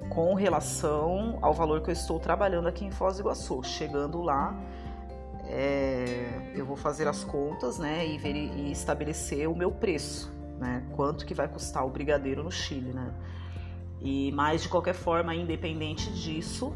com 0.09 0.33
relação 0.33 1.37
ao 1.41 1.53
valor 1.53 1.81
que 1.81 1.89
eu 1.89 1.93
estou 1.93 2.19
trabalhando 2.19 2.67
aqui 2.67 2.83
em 2.85 2.91
Foz 2.91 3.17
do 3.17 3.21
Iguaçu. 3.21 3.63
Chegando 3.63 4.21
lá, 4.21 4.59
é, 5.45 6.51
eu 6.55 6.65
vou 6.65 6.75
fazer 6.75 7.07
as 7.07 7.23
contas 7.23 7.77
né, 7.79 8.05
e, 8.05 8.17
ver, 8.17 8.35
e 8.35 8.71
estabelecer 8.71 9.47
o 9.47 9.55
meu 9.55 9.71
preço, 9.71 10.33
né, 10.59 10.83
quanto 10.95 11.25
que 11.25 11.33
vai 11.33 11.47
custar 11.47 11.85
o 11.85 11.89
brigadeiro 11.89 12.43
no 12.43 12.51
Chile. 12.51 12.91
Né? 12.93 13.11
E, 14.01 14.31
mas, 14.33 14.61
de 14.61 14.69
qualquer 14.69 14.93
forma, 14.93 15.33
independente 15.33 16.11
disso, 16.11 16.73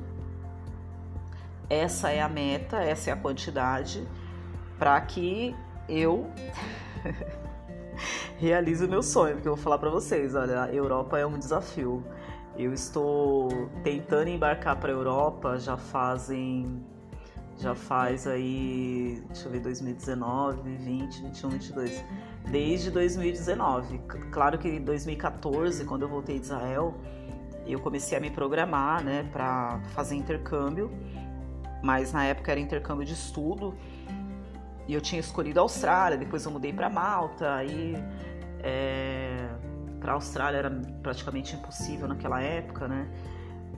essa 1.69 2.09
é 2.11 2.21
a 2.21 2.29
meta, 2.29 2.77
essa 2.77 3.09
é 3.09 3.13
a 3.13 3.15
quantidade 3.15 4.07
para 4.77 4.99
que 5.01 5.55
eu 5.87 6.29
realize 8.37 8.83
o 8.83 8.89
meu 8.89 9.03
sonho, 9.03 9.35
porque 9.35 9.47
eu 9.47 9.55
vou 9.55 9.63
falar 9.63 9.77
para 9.77 9.89
vocês, 9.89 10.35
olha, 10.35 10.63
a 10.63 10.73
Europa 10.73 11.17
é 11.17 11.25
um 11.25 11.37
desafio. 11.37 12.03
Eu 12.57 12.73
estou 12.73 13.69
tentando 13.83 14.29
embarcar 14.29 14.79
para 14.79 14.91
a 14.91 14.93
Europa 14.93 15.57
já 15.57 15.75
fazem 15.75 16.83
já 17.57 17.75
faz 17.75 18.27
aí, 18.27 19.23
deixa 19.27 19.47
eu 19.47 19.51
ver, 19.51 19.59
2019, 19.59 20.75
20, 20.75 21.21
21, 21.21 21.49
22. 21.49 22.05
Desde 22.49 22.91
2019. 22.91 23.99
Claro 24.31 24.57
que 24.57 24.67
em 24.67 24.83
2014, 24.83 25.85
quando 25.85 26.03
eu 26.03 26.09
voltei 26.09 26.37
de 26.37 26.45
Israel, 26.45 26.95
eu 27.65 27.79
comecei 27.79 28.17
a 28.17 28.21
me 28.21 28.29
programar, 28.29 29.03
né, 29.03 29.27
para 29.31 29.79
fazer 29.93 30.15
intercâmbio, 30.15 30.91
mas 31.81 32.11
na 32.11 32.25
época 32.25 32.51
era 32.51 32.59
intercâmbio 32.59 33.05
de 33.05 33.13
estudo 33.13 33.73
e 34.87 34.93
eu 34.93 35.01
tinha 35.01 35.19
escolhido 35.19 35.59
a 35.59 35.63
Austrália, 35.63 36.17
depois 36.17 36.45
eu 36.45 36.51
mudei 36.51 36.73
para 36.73 36.89
Malta, 36.89 37.55
aí 37.55 37.95
é, 38.61 39.47
para 39.99 40.11
a 40.11 40.15
Austrália 40.15 40.57
era 40.57 40.69
praticamente 41.01 41.55
impossível 41.55 42.07
naquela 42.07 42.41
época, 42.41 42.87
né? 42.87 43.07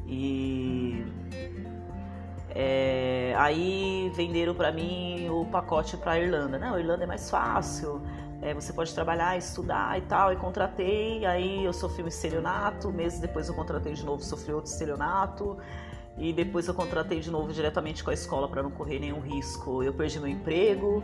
E 0.08 1.06
é, 2.50 3.34
aí 3.38 4.12
venderam 4.16 4.56
para 4.56 4.72
mim 4.72 5.30
o 5.30 5.46
pacote 5.46 5.98
para 5.98 6.20
Irlanda. 6.20 6.58
Não, 6.58 6.80
Irlanda 6.80 7.04
é 7.04 7.08
mais 7.08 7.30
fácil, 7.30 8.02
é, 8.42 8.54
você 8.54 8.74
pode 8.74 8.94
trabalhar, 8.94 9.38
estudar 9.38 9.98
e 9.98 10.02
tal. 10.02 10.34
E 10.34 10.36
contratei, 10.36 11.26
aí 11.26 11.64
eu 11.64 11.74
sofri 11.74 12.04
um 12.04 12.08
estelionato, 12.08 12.92
meses 12.92 13.20
depois 13.20 13.48
eu 13.48 13.56
contratei 13.56 13.94
de 13.94 14.04
novo, 14.04 14.22
sofri 14.24 14.54
outro 14.54 14.72
estelionato 14.72 15.58
e 16.18 16.32
depois 16.32 16.68
eu 16.68 16.74
contratei 16.74 17.20
de 17.20 17.30
novo 17.30 17.52
diretamente 17.52 18.04
com 18.04 18.10
a 18.10 18.14
escola 18.14 18.48
para 18.48 18.64
não 18.64 18.72
correr 18.72 19.00
nenhum 19.00 19.20
risco. 19.20 19.84
Eu 19.84 19.94
perdi 19.94 20.20
meu 20.20 20.30
emprego 20.30 21.04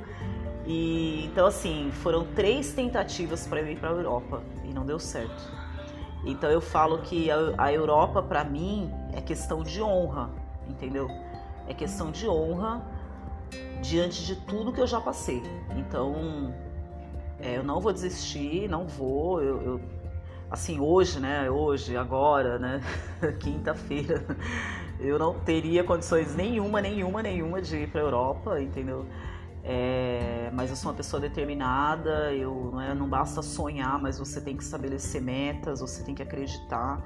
e 0.66 1.26
então 1.26 1.46
assim 1.46 1.90
foram 1.92 2.26
três 2.34 2.74
tentativas 2.74 3.48
para 3.48 3.62
eu 3.62 3.72
ir 3.72 3.78
para 3.78 3.90
a 3.90 3.94
Europa 3.94 4.42
e 4.64 4.74
não 4.74 4.86
deu 4.86 5.00
certo. 5.00 5.52
Então 6.24 6.50
eu 6.52 6.62
falo 6.62 7.00
que 7.00 7.30
a, 7.32 7.74
Europa 7.74 8.22
para 8.22 8.44
mim 8.44 8.92
é 9.12 9.22
questão 9.22 9.64
de 9.64 9.82
honra, 9.82 10.30
entendeu? 10.68 11.08
É 11.68 11.74
questão 11.74 12.12
de 12.12 12.28
honra 12.28 12.86
diante 13.82 14.24
de 14.26 14.36
tudo 14.36 14.72
que 14.72 14.80
eu 14.80 14.88
já 14.88 15.02
passei. 15.02 15.42
Então 15.76 16.54
é, 17.42 17.58
eu 17.58 17.64
não 17.64 17.80
vou 17.80 17.92
desistir, 17.94 18.70
não 18.70 18.88
vou. 18.88 19.42
Eu, 19.42 19.62
eu 19.62 19.82
assim 20.50 20.80
hoje, 20.80 21.20
né? 21.20 21.50
Hoje, 21.50 21.96
agora, 21.96 22.60
né? 22.60 22.82
Quinta-feira 23.40 24.26
eu 25.00 25.18
não 25.18 25.34
teria 25.40 25.84
condições 25.84 26.36
nenhuma, 26.36 26.82
nenhuma, 26.82 27.24
nenhuma 27.24 27.62
de 27.62 27.78
ir 27.78 27.88
para 27.90 28.02
a 28.02 28.04
Europa, 28.04 28.62
entendeu? 28.62 29.06
É, 29.64 30.50
mas 30.54 30.70
eu 30.70 30.76
sou 30.76 30.92
uma 30.92 30.98
pessoa 30.98 31.22
determinada, 31.22 32.34
eu, 32.34 32.72
não, 32.72 32.82
é, 32.82 32.94
não 32.94 33.08
basta 33.08 33.42
sonhar, 33.42 34.00
mas 34.02 34.18
você 34.18 34.42
tem 34.42 34.58
que 34.58 34.64
estabelecer 34.64 35.22
metas, 35.22 35.82
você 35.82 36.04
tem 36.04 36.16
que 36.16 36.24
acreditar 36.24 37.04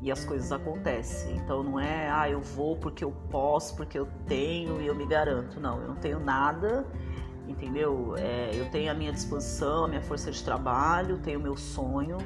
e 0.00 0.10
as 0.10 0.24
coisas 0.24 0.52
acontecem. 0.52 1.36
Então 1.36 1.62
não 1.62 1.80
é, 1.80 2.08
ah, 2.10 2.30
eu 2.30 2.40
vou 2.40 2.76
porque 2.76 3.04
eu 3.04 3.12
posso, 3.30 3.76
porque 3.76 3.98
eu 3.98 4.08
tenho 4.26 4.80
e 4.80 4.86
eu 4.86 4.94
me 4.94 5.06
garanto. 5.06 5.60
Não, 5.60 5.80
eu 5.80 5.88
não 5.88 5.96
tenho 5.96 6.20
nada, 6.20 6.86
entendeu? 7.48 8.14
É, 8.16 8.50
eu 8.54 8.70
tenho 8.70 8.90
a 8.90 8.94
minha 8.94 9.12
disposição, 9.12 9.84
a 9.84 9.88
minha 9.88 10.02
força 10.02 10.30
de 10.30 10.42
trabalho, 10.42 11.18
tenho 11.18 11.38
o 11.38 11.42
meu 11.42 11.56
sonho, 11.56 12.18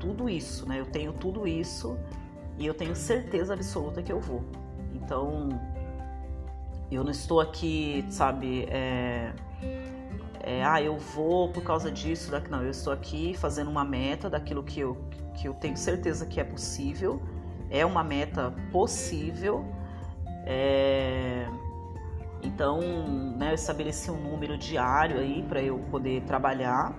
tudo 0.00 0.28
isso, 0.28 0.68
né? 0.68 0.80
Eu 0.80 0.86
tenho 0.86 1.12
tudo 1.12 1.46
isso 1.46 1.98
e 2.58 2.66
eu 2.66 2.74
tenho 2.74 2.94
certeza 2.94 3.54
absoluta 3.54 4.02
que 4.02 4.12
eu 4.12 4.20
vou. 4.20 4.44
Então 4.94 5.48
eu 6.90 7.02
não 7.02 7.10
estou 7.10 7.40
aqui, 7.40 8.04
sabe, 8.08 8.64
é, 8.70 9.32
é, 10.40 10.64
ah, 10.64 10.80
eu 10.80 10.96
vou 10.96 11.48
por 11.50 11.62
causa 11.62 11.90
disso, 11.90 12.30
daqui. 12.30 12.48
não, 12.50 12.62
eu 12.62 12.70
estou 12.70 12.92
aqui 12.92 13.34
fazendo 13.34 13.68
uma 13.68 13.84
meta 13.84 14.30
daquilo 14.30 14.62
que 14.62 14.78
eu, 14.78 14.96
que 15.34 15.48
eu 15.48 15.54
tenho 15.54 15.76
certeza 15.76 16.24
que 16.24 16.38
é 16.38 16.44
possível, 16.44 17.20
é 17.68 17.84
uma 17.84 18.04
meta 18.04 18.54
possível, 18.70 19.64
é, 20.44 21.48
então, 22.42 22.80
né, 23.36 23.50
eu 23.50 23.54
estabeleci 23.54 24.10
um 24.10 24.20
número 24.20 24.56
diário 24.56 25.18
aí 25.18 25.42
para 25.42 25.62
eu 25.62 25.78
poder 25.90 26.22
trabalhar. 26.22 26.94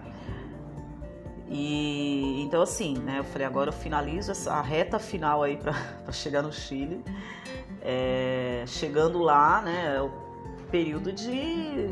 E 1.50 2.42
então 2.42 2.62
assim, 2.62 2.98
né, 2.98 3.20
eu 3.20 3.24
falei 3.24 3.48
agora 3.48 3.70
eu 3.70 3.74
finalizo 3.74 4.32
essa 4.32 4.60
reta 4.62 5.00
final 5.00 5.44
aí 5.44 5.56
para 5.56 5.74
chegar 6.12 6.42
no 6.42 6.52
Chile. 6.52 7.04
É, 7.82 8.64
chegando 8.68 9.20
lá, 9.20 9.62
né, 9.62 9.96
é 9.96 10.02
o 10.02 10.12
período 10.70 11.14
de, 11.14 11.88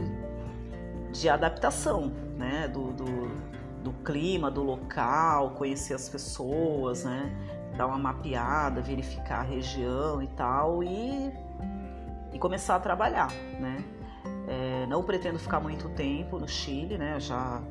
de 1.11 1.29
adaptação, 1.29 2.11
né, 2.37 2.67
do, 2.67 2.91
do, 2.91 3.31
do 3.81 3.93
clima, 4.03 4.51
do 4.51 4.61
local, 4.61 5.51
conhecer 5.51 5.93
as 5.93 6.09
pessoas, 6.09 7.05
né, 7.05 7.31
dar 7.77 7.87
uma 7.87 7.97
mapeada, 7.97 8.81
verificar 8.81 9.39
a 9.39 9.43
região 9.43 10.21
e 10.21 10.27
tal 10.27 10.83
e, 10.83 11.31
e 12.35 12.39
começar 12.39 12.75
a 12.75 12.79
trabalhar, 12.79 13.31
né. 13.59 13.83
É, 14.47 14.85
não 14.87 15.01
pretendo 15.01 15.39
ficar 15.39 15.59
muito 15.59 15.89
tempo 15.89 16.37
no 16.37 16.47
Chile, 16.47 16.99
né, 16.99 17.19
já 17.19 17.63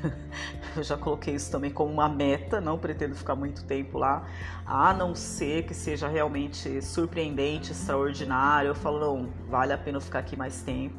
eu 0.76 0.82
já 0.82 0.96
coloquei 0.96 1.34
isso 1.34 1.50
também 1.50 1.70
como 1.70 1.92
uma 1.92 2.08
meta, 2.08 2.60
não 2.60 2.78
pretendo 2.78 3.14
ficar 3.14 3.34
muito 3.34 3.64
tempo 3.64 3.98
lá, 3.98 4.26
a 4.64 4.92
não 4.92 5.14
ser 5.14 5.64
que 5.64 5.74
seja 5.74 6.08
realmente 6.08 6.80
surpreendente, 6.82 7.72
extraordinário. 7.72 8.68
Eu 8.68 8.74
falo, 8.74 9.00
não, 9.00 9.28
vale 9.48 9.72
a 9.72 9.78
pena 9.78 10.00
ficar 10.00 10.20
aqui 10.20 10.36
mais 10.36 10.62
tempo, 10.62 10.96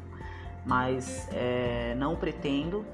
mas 0.64 1.28
é, 1.32 1.94
não 1.96 2.16
pretendo. 2.16 2.84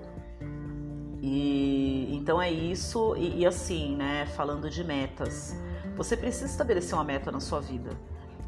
E 1.21 2.09
então 2.17 2.41
é 2.41 2.51
isso, 2.51 3.15
e, 3.17 3.41
e 3.41 3.47
assim, 3.47 3.97
né, 3.97 4.27
falando 4.27 4.69
de 4.69 4.83
metas, 4.83 5.57
você 5.97 6.17
precisa 6.17 6.47
estabelecer 6.47 6.95
uma 6.95 7.05
meta 7.05 7.31
na 7.31 7.41
sua 7.41 7.61
vida. 7.61 7.91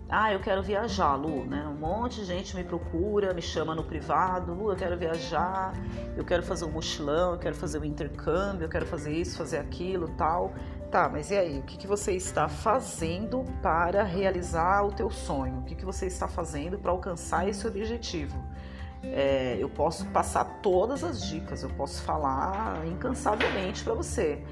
Ah, 0.09 0.33
eu 0.33 0.39
quero 0.39 0.63
viajar, 0.63 1.15
Lu, 1.15 1.47
né? 1.47 1.67
Um 1.67 1.79
monte 1.79 2.21
de 2.21 2.27
gente 2.27 2.55
me 2.55 2.63
procura, 2.63 3.33
me 3.33 3.41
chama 3.41 3.75
no 3.75 3.83
privado, 3.83 4.53
Lu, 4.53 4.71
eu 4.71 4.77
quero 4.77 4.97
viajar, 4.99 5.73
eu 6.15 6.25
quero 6.25 6.43
fazer 6.43 6.67
um 6.67 6.71
mochilão, 6.71 7.33
eu 7.33 7.39
quero 7.39 7.55
fazer 7.55 7.79
um 7.79 7.85
intercâmbio, 7.85 8.67
eu 8.67 8.69
quero 8.69 8.85
fazer 8.85 9.13
isso, 9.13 9.37
fazer 9.39 9.59
aquilo, 9.59 10.09
tal. 10.17 10.53
Tá, 10.91 11.09
mas 11.09 11.31
e 11.31 11.37
aí? 11.37 11.59
O 11.59 11.63
que, 11.63 11.77
que 11.77 11.87
você 11.87 12.13
está 12.13 12.49
fazendo 12.49 13.45
para 13.63 14.05
realizar 14.05 14.85
o 14.85 14.93
teu 14.93 15.11
sonho? 15.11 15.59
O 15.59 15.63
que, 15.63 15.75
que 15.75 15.85
você 15.85 16.07
está 16.07 16.29
fazendo 16.29 16.79
para 16.79 16.93
alcançar 16.93 17.49
esse 17.49 17.67
objetivo? 17.67 18.39
É, 19.03 19.57
eu 19.59 19.69
posso 19.69 20.07
passar 20.11 20.45
todas 20.63 21.03
as 21.03 21.25
dicas, 21.27 21.63
eu 21.63 21.71
posso 21.71 22.03
falar 22.03 22.87
incansavelmente 22.87 23.83
para 23.83 23.95
você, 23.95 24.43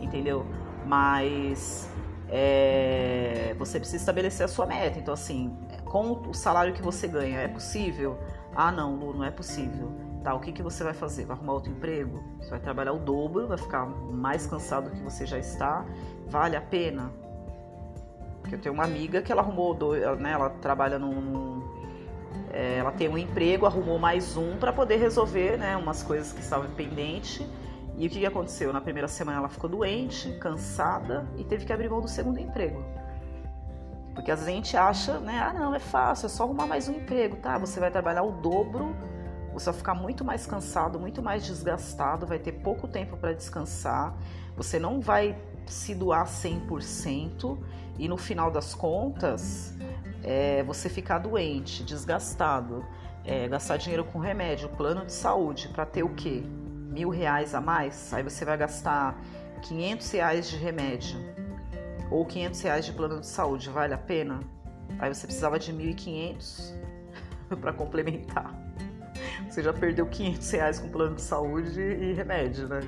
entendeu? 0.00 0.46
Mas 0.86 1.88
é, 2.34 3.54
você 3.58 3.78
precisa 3.78 3.98
estabelecer 3.98 4.46
a 4.46 4.48
sua 4.48 4.64
meta. 4.64 4.98
Então, 4.98 5.12
assim, 5.12 5.54
com 5.84 6.12
o 6.12 6.32
salário 6.32 6.72
que 6.72 6.80
você 6.80 7.06
ganha, 7.06 7.40
é 7.40 7.46
possível? 7.46 8.18
Ah, 8.56 8.72
não, 8.72 8.96
Lu, 8.96 9.12
não 9.12 9.24
é 9.24 9.30
possível. 9.30 9.92
Tá, 10.24 10.34
o 10.34 10.40
que, 10.40 10.50
que 10.50 10.62
você 10.62 10.82
vai 10.82 10.94
fazer? 10.94 11.26
Vai 11.26 11.36
arrumar 11.36 11.52
outro 11.52 11.70
emprego? 11.70 12.22
Você 12.40 12.48
vai 12.48 12.60
trabalhar 12.60 12.92
o 12.92 12.98
dobro, 12.98 13.46
vai 13.48 13.58
ficar 13.58 13.84
mais 13.84 14.46
cansado 14.46 14.88
do 14.88 14.96
que 14.96 15.02
você 15.02 15.26
já 15.26 15.38
está. 15.38 15.84
Vale 16.26 16.56
a 16.56 16.60
pena? 16.62 17.12
Porque 18.40 18.54
eu 18.54 18.58
tenho 18.58 18.74
uma 18.74 18.84
amiga 18.84 19.20
que 19.20 19.30
ela 19.30 19.42
arrumou, 19.42 19.76
né, 20.18 20.32
ela 20.32 20.50
trabalha 20.50 20.98
num, 20.98 21.62
é, 22.50 22.78
ela 22.78 22.92
tem 22.92 23.08
um 23.08 23.18
emprego, 23.18 23.66
arrumou 23.66 23.98
mais 23.98 24.36
um 24.36 24.56
para 24.56 24.72
poder 24.72 24.96
resolver 24.96 25.58
né, 25.58 25.76
umas 25.76 26.02
coisas 26.02 26.32
que 26.32 26.40
estavam 26.40 26.68
pendentes 26.70 27.46
e 27.96 28.06
o 28.06 28.10
que 28.10 28.24
aconteceu? 28.24 28.72
Na 28.72 28.80
primeira 28.80 29.08
semana 29.08 29.38
ela 29.38 29.48
ficou 29.48 29.68
doente, 29.68 30.32
cansada 30.38 31.26
e 31.36 31.44
teve 31.44 31.64
que 31.64 31.72
abrir 31.72 31.88
mão 31.88 32.00
do 32.00 32.08
segundo 32.08 32.38
emprego. 32.38 32.82
Porque 34.14 34.30
às 34.30 34.40
vezes 34.40 34.52
a 34.52 34.56
gente 34.56 34.76
acha, 34.76 35.20
né? 35.20 35.38
Ah, 35.38 35.52
não, 35.52 35.74
é 35.74 35.78
fácil, 35.78 36.26
é 36.26 36.28
só 36.28 36.44
arrumar 36.44 36.66
mais 36.66 36.88
um 36.88 36.92
emprego, 36.92 37.36
tá? 37.36 37.58
Você 37.58 37.80
vai 37.80 37.90
trabalhar 37.90 38.22
o 38.22 38.32
dobro, 38.32 38.94
você 39.52 39.66
vai 39.66 39.74
ficar 39.74 39.94
muito 39.94 40.24
mais 40.24 40.46
cansado, 40.46 40.98
muito 40.98 41.22
mais 41.22 41.44
desgastado, 41.44 42.26
vai 42.26 42.38
ter 42.38 42.52
pouco 42.52 42.88
tempo 42.88 43.16
para 43.16 43.32
descansar, 43.32 44.14
você 44.56 44.78
não 44.78 45.00
vai 45.00 45.38
se 45.66 45.94
doar 45.94 46.26
100% 46.26 47.58
e 47.98 48.08
no 48.08 48.16
final 48.16 48.50
das 48.50 48.74
contas 48.74 49.74
é, 50.22 50.62
você 50.62 50.88
ficar 50.88 51.18
doente, 51.18 51.82
desgastado, 51.84 52.84
é, 53.24 53.48
gastar 53.48 53.76
dinheiro 53.76 54.04
com 54.04 54.18
remédio, 54.18 54.68
plano 54.70 55.04
de 55.06 55.12
saúde, 55.12 55.68
para 55.68 55.86
ter 55.86 56.02
o 56.02 56.10
quê? 56.10 56.42
Mil 56.92 57.08
reais 57.08 57.54
a 57.54 57.60
mais, 57.60 58.12
aí 58.12 58.22
você 58.22 58.44
vai 58.44 58.56
gastar 58.56 59.18
500 59.62 60.10
reais 60.10 60.50
de 60.50 60.56
remédio 60.56 61.18
ou 62.10 62.26
500 62.26 62.60
reais 62.60 62.84
de 62.84 62.92
plano 62.92 63.20
de 63.20 63.26
saúde, 63.26 63.70
vale 63.70 63.94
a 63.94 63.98
pena? 63.98 64.40
Aí 64.98 65.12
você 65.12 65.26
precisava 65.26 65.58
de 65.58 65.72
1.500 65.72 66.74
para 67.60 67.72
complementar. 67.72 68.54
Você 69.48 69.62
já 69.62 69.72
perdeu 69.72 70.06
500 70.06 70.50
reais 70.50 70.78
com 70.78 70.88
plano 70.88 71.14
de 71.14 71.22
saúde 71.22 71.80
e 71.80 72.12
remédio, 72.12 72.68
né? 72.68 72.80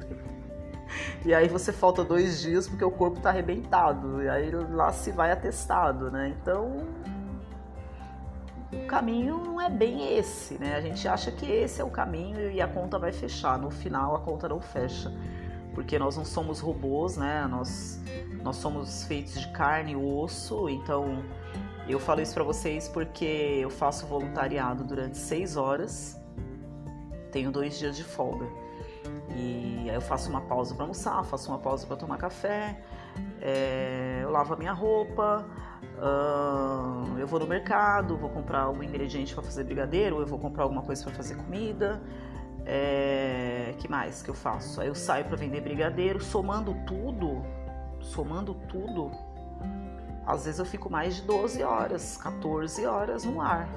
e 1.24 1.32
aí 1.32 1.48
você 1.48 1.72
falta 1.72 2.04
dois 2.04 2.40
dias 2.40 2.68
porque 2.68 2.84
o 2.84 2.90
corpo 2.90 3.18
está 3.18 3.30
arrebentado. 3.30 4.22
E 4.22 4.28
aí 4.28 4.50
lá 4.50 4.92
se 4.92 5.10
vai 5.10 5.30
atestado, 5.30 6.10
né? 6.10 6.34
Então 6.40 6.86
o 8.72 8.86
caminho 8.86 9.38
não 9.38 9.60
é 9.60 9.68
bem 9.68 10.16
esse, 10.16 10.54
né? 10.54 10.76
A 10.76 10.80
gente 10.80 11.06
acha 11.08 11.30
que 11.32 11.44
esse 11.44 11.80
é 11.80 11.84
o 11.84 11.90
caminho 11.90 12.50
e 12.50 12.60
a 12.60 12.68
conta 12.68 12.98
vai 12.98 13.12
fechar. 13.12 13.58
No 13.58 13.70
final, 13.70 14.14
a 14.14 14.20
conta 14.20 14.48
não 14.48 14.60
fecha, 14.60 15.12
porque 15.74 15.98
nós 15.98 16.16
não 16.16 16.24
somos 16.24 16.60
robôs, 16.60 17.16
né? 17.16 17.46
Nós, 17.48 18.00
nós 18.42 18.56
somos 18.56 19.04
feitos 19.04 19.40
de 19.40 19.48
carne 19.48 19.92
e 19.92 19.96
osso. 19.96 20.68
Então, 20.68 21.24
eu 21.88 21.98
falo 21.98 22.20
isso 22.20 22.34
para 22.34 22.44
vocês 22.44 22.88
porque 22.88 23.24
eu 23.24 23.70
faço 23.70 24.06
voluntariado 24.06 24.84
durante 24.84 25.18
seis 25.18 25.56
horas, 25.56 26.16
tenho 27.32 27.50
dois 27.50 27.78
dias 27.78 27.96
de 27.96 28.04
folga. 28.04 28.46
E 29.34 29.88
aí 29.88 29.94
eu 29.94 30.00
faço 30.00 30.30
uma 30.30 30.40
pausa 30.42 30.74
para 30.74 30.84
almoçar, 30.84 31.24
faço 31.24 31.50
uma 31.50 31.58
pausa 31.58 31.86
para 31.86 31.96
tomar 31.96 32.18
café, 32.18 32.80
é, 33.40 34.20
eu 34.22 34.30
lavo 34.30 34.54
a 34.54 34.56
minha 34.56 34.72
roupa, 34.72 35.46
eu 37.18 37.26
vou 37.26 37.38
no 37.38 37.46
mercado, 37.46 38.16
vou 38.16 38.30
comprar 38.30 38.62
algum 38.62 38.82
ingrediente 38.82 39.34
para 39.34 39.42
fazer 39.42 39.64
brigadeiro, 39.64 40.20
eu 40.20 40.26
vou 40.26 40.38
comprar 40.38 40.64
alguma 40.64 40.82
coisa 40.82 41.04
para 41.04 41.12
fazer 41.12 41.36
comida. 41.36 42.00
É, 42.66 43.74
que 43.78 43.88
mais 43.88 44.22
que 44.22 44.28
eu 44.28 44.34
faço? 44.34 44.80
Aí 44.80 44.88
eu 44.88 44.94
saio 44.94 45.24
para 45.24 45.36
vender 45.36 45.60
brigadeiro, 45.60 46.20
somando 46.20 46.74
tudo, 46.86 47.42
somando 48.00 48.54
tudo. 48.54 49.10
Às 50.26 50.44
vezes 50.44 50.60
eu 50.60 50.66
fico 50.66 50.90
mais 50.90 51.16
de 51.16 51.22
12 51.22 51.62
horas, 51.62 52.16
14 52.18 52.86
horas 52.86 53.24
no 53.24 53.40
ar. 53.40 53.68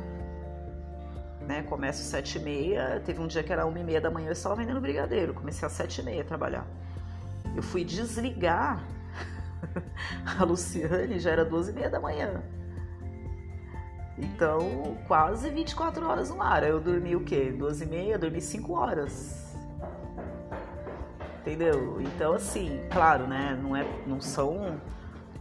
Né? 1.48 1.63
Começo 1.63 2.02
às 2.02 2.08
7 2.08 2.38
e 2.38 2.41
meia, 2.41 3.02
teve 3.04 3.19
um 3.19 3.28
dia 3.28 3.43
que 3.43 3.52
era 3.52 3.65
1 3.65 3.78
e 3.78 3.84
meia 3.84 4.02
da 4.02 4.12
manhã 4.12 4.28
eu 4.28 4.34
estava 4.34 4.56
vendendo 4.56 4.80
brigadeiro, 4.80 5.34
comecei 5.34 5.65
às 5.65 5.74
7 5.74 6.00
e 6.00 6.04
meia 6.04 6.22
a 6.22 6.26
trabalhar. 6.26 6.65
Eu 7.56 7.63
fui 7.63 7.84
desligar 7.84 8.84
a 10.39 10.43
Luciane 10.43 11.19
já 11.19 11.32
era 11.32 11.45
12 11.45 11.71
e 11.71 11.73
meia 11.73 11.89
da 11.89 11.99
manhã. 11.99 12.43
Então, 14.17 14.97
quase 15.08 15.49
24 15.49 16.08
horas 16.08 16.30
no 16.30 16.41
ar. 16.41 16.63
Eu 16.63 16.80
dormi 16.80 17.15
o 17.15 17.21
quê? 17.21 17.52
12 17.52 17.84
e 17.84 17.88
meia, 17.88 18.17
dormi 18.17 18.41
5 18.41 18.73
horas. 18.73 19.58
Entendeu? 21.41 21.99
Então, 22.02 22.34
assim, 22.34 22.82
claro, 22.89 23.28
né? 23.28 23.60
Não, 23.62 23.76
é, 23.76 23.86
não 24.08 24.21
são 24.21 24.80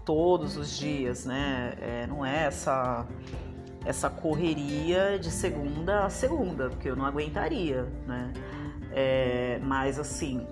todos 0.04 0.56
os 0.56 0.76
dias, 0.76 1.24
né? 1.24 1.74
É, 1.80 2.06
não 2.08 2.26
é 2.26 2.46
essa, 2.46 3.06
essa 3.85 4.11
correria 4.11 5.18
de 5.18 5.30
segunda 5.30 6.04
a 6.04 6.11
segunda, 6.11 6.70
porque 6.70 6.90
eu 6.90 6.96
não 6.96 7.06
aguentaria, 7.06 7.85
né? 8.06 8.32
É, 8.90 9.61
mas, 9.62 9.98
assim, 9.98 10.46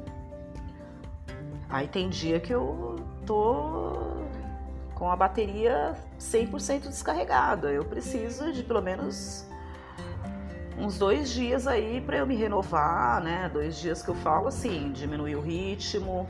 aí 1.68 1.88
tem 1.88 2.08
dia 2.08 2.38
que 2.38 2.54
eu 2.54 2.96
tô 3.30 3.94
com 4.96 5.08
a 5.08 5.14
bateria 5.14 5.94
100% 6.18 6.88
descarregada. 6.88 7.70
Eu 7.70 7.84
preciso 7.84 8.52
de 8.52 8.64
pelo 8.64 8.82
menos 8.82 9.46
uns 10.76 10.98
dois 10.98 11.30
dias 11.30 11.68
aí 11.68 12.00
para 12.00 12.16
eu 12.16 12.26
me 12.26 12.34
renovar, 12.34 13.22
né? 13.22 13.48
Dois 13.52 13.78
dias 13.78 14.02
que 14.02 14.08
eu 14.08 14.16
falo 14.16 14.48
assim, 14.48 14.90
diminuir 14.90 15.36
o 15.36 15.40
ritmo, 15.40 16.26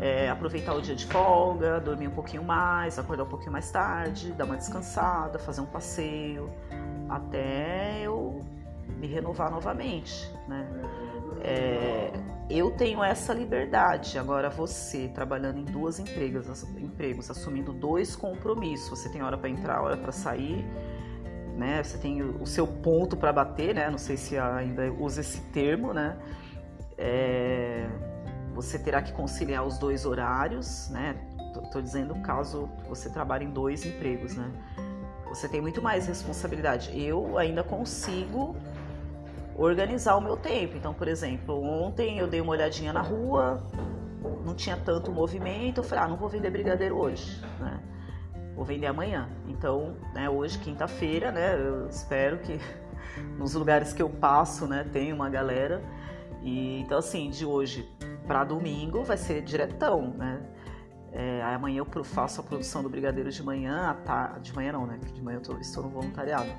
é, 0.00 0.30
aproveitar 0.30 0.72
o 0.74 0.80
dia 0.80 0.96
de 0.96 1.04
folga, 1.04 1.78
dormir 1.80 2.08
um 2.08 2.12
pouquinho 2.12 2.44
mais, 2.44 2.98
acordar 2.98 3.24
um 3.24 3.28
pouquinho 3.28 3.52
mais 3.52 3.70
tarde, 3.70 4.32
dar 4.32 4.46
uma 4.46 4.56
descansada, 4.56 5.38
fazer 5.38 5.60
um 5.60 5.66
passeio, 5.66 6.50
até 7.10 8.00
eu 8.00 8.40
me 8.96 9.06
renovar 9.06 9.50
novamente, 9.50 10.32
né? 10.48 10.66
É, 11.42 12.37
eu 12.50 12.70
tenho 12.70 13.02
essa 13.02 13.34
liberdade. 13.34 14.18
Agora 14.18 14.48
você 14.48 15.08
trabalhando 15.08 15.58
em 15.58 15.64
duas 15.64 15.98
empregos, 15.98 16.64
empregos, 16.78 17.30
assumindo 17.30 17.72
dois 17.72 18.16
compromissos. 18.16 18.88
Você 18.88 19.08
tem 19.08 19.22
hora 19.22 19.36
para 19.36 19.48
entrar, 19.48 19.82
hora 19.82 19.96
para 19.96 20.12
sair, 20.12 20.64
né? 21.56 21.82
Você 21.82 21.98
tem 21.98 22.22
o 22.22 22.46
seu 22.46 22.66
ponto 22.66 23.16
para 23.16 23.32
bater, 23.32 23.74
né? 23.74 23.90
Não 23.90 23.98
sei 23.98 24.16
se 24.16 24.38
ainda 24.38 24.90
usa 24.92 25.20
esse 25.20 25.40
termo, 25.52 25.92
né? 25.92 26.16
É, 26.96 27.86
você 28.54 28.78
terá 28.78 29.02
que 29.02 29.12
conciliar 29.12 29.66
os 29.66 29.78
dois 29.78 30.06
horários, 30.06 30.88
né? 30.90 31.16
Tô 31.72 31.80
dizendo 31.80 32.14
caso 32.22 32.68
você 32.88 33.10
trabalhe 33.10 33.44
em 33.44 33.50
dois 33.50 33.84
empregos, 33.84 34.36
né? 34.36 34.50
Você 35.28 35.46
tem 35.48 35.60
muito 35.60 35.82
mais 35.82 36.06
responsabilidade. 36.06 36.98
Eu 36.98 37.36
ainda 37.36 37.62
consigo 37.62 38.56
organizar 39.58 40.16
o 40.16 40.20
meu 40.20 40.36
tempo. 40.36 40.76
Então, 40.76 40.94
por 40.94 41.08
exemplo, 41.08 41.60
ontem 41.60 42.18
eu 42.18 42.26
dei 42.26 42.40
uma 42.40 42.52
olhadinha 42.52 42.92
na 42.92 43.02
rua, 43.02 43.66
não 44.44 44.54
tinha 44.54 44.76
tanto 44.76 45.10
movimento, 45.12 45.78
eu 45.78 45.84
falei, 45.84 46.04
ah, 46.04 46.08
não 46.08 46.16
vou 46.16 46.28
vender 46.28 46.50
brigadeiro 46.50 46.96
hoje, 46.96 47.42
né? 47.58 47.80
Vou 48.54 48.64
vender 48.64 48.86
amanhã. 48.86 49.28
Então, 49.46 49.96
né, 50.14 50.28
hoje, 50.28 50.58
quinta-feira, 50.58 51.30
né, 51.30 51.54
eu 51.54 51.88
espero 51.88 52.38
que 52.38 52.58
nos 53.38 53.54
lugares 53.54 53.92
que 53.92 54.02
eu 54.02 54.08
passo, 54.08 54.66
né, 54.66 54.84
tem 54.92 55.12
uma 55.12 55.28
galera. 55.28 55.82
E, 56.42 56.80
então, 56.80 56.98
assim, 56.98 57.30
de 57.30 57.44
hoje 57.44 57.88
para 58.26 58.44
domingo 58.44 59.02
vai 59.02 59.16
ser 59.16 59.42
diretão, 59.42 60.14
né? 60.14 60.40
É, 61.10 61.42
amanhã 61.42 61.82
eu 61.94 62.04
faço 62.04 62.40
a 62.40 62.44
produção 62.44 62.82
do 62.82 62.88
brigadeiro 62.88 63.30
de 63.30 63.42
manhã, 63.42 63.96
tá, 64.04 64.38
de 64.38 64.54
manhã 64.54 64.72
não, 64.72 64.86
né? 64.86 64.98
De 64.98 65.22
manhã 65.22 65.38
eu 65.38 65.42
tô, 65.42 65.56
estou 65.58 65.82
no 65.82 65.88
voluntariado. 65.88 66.50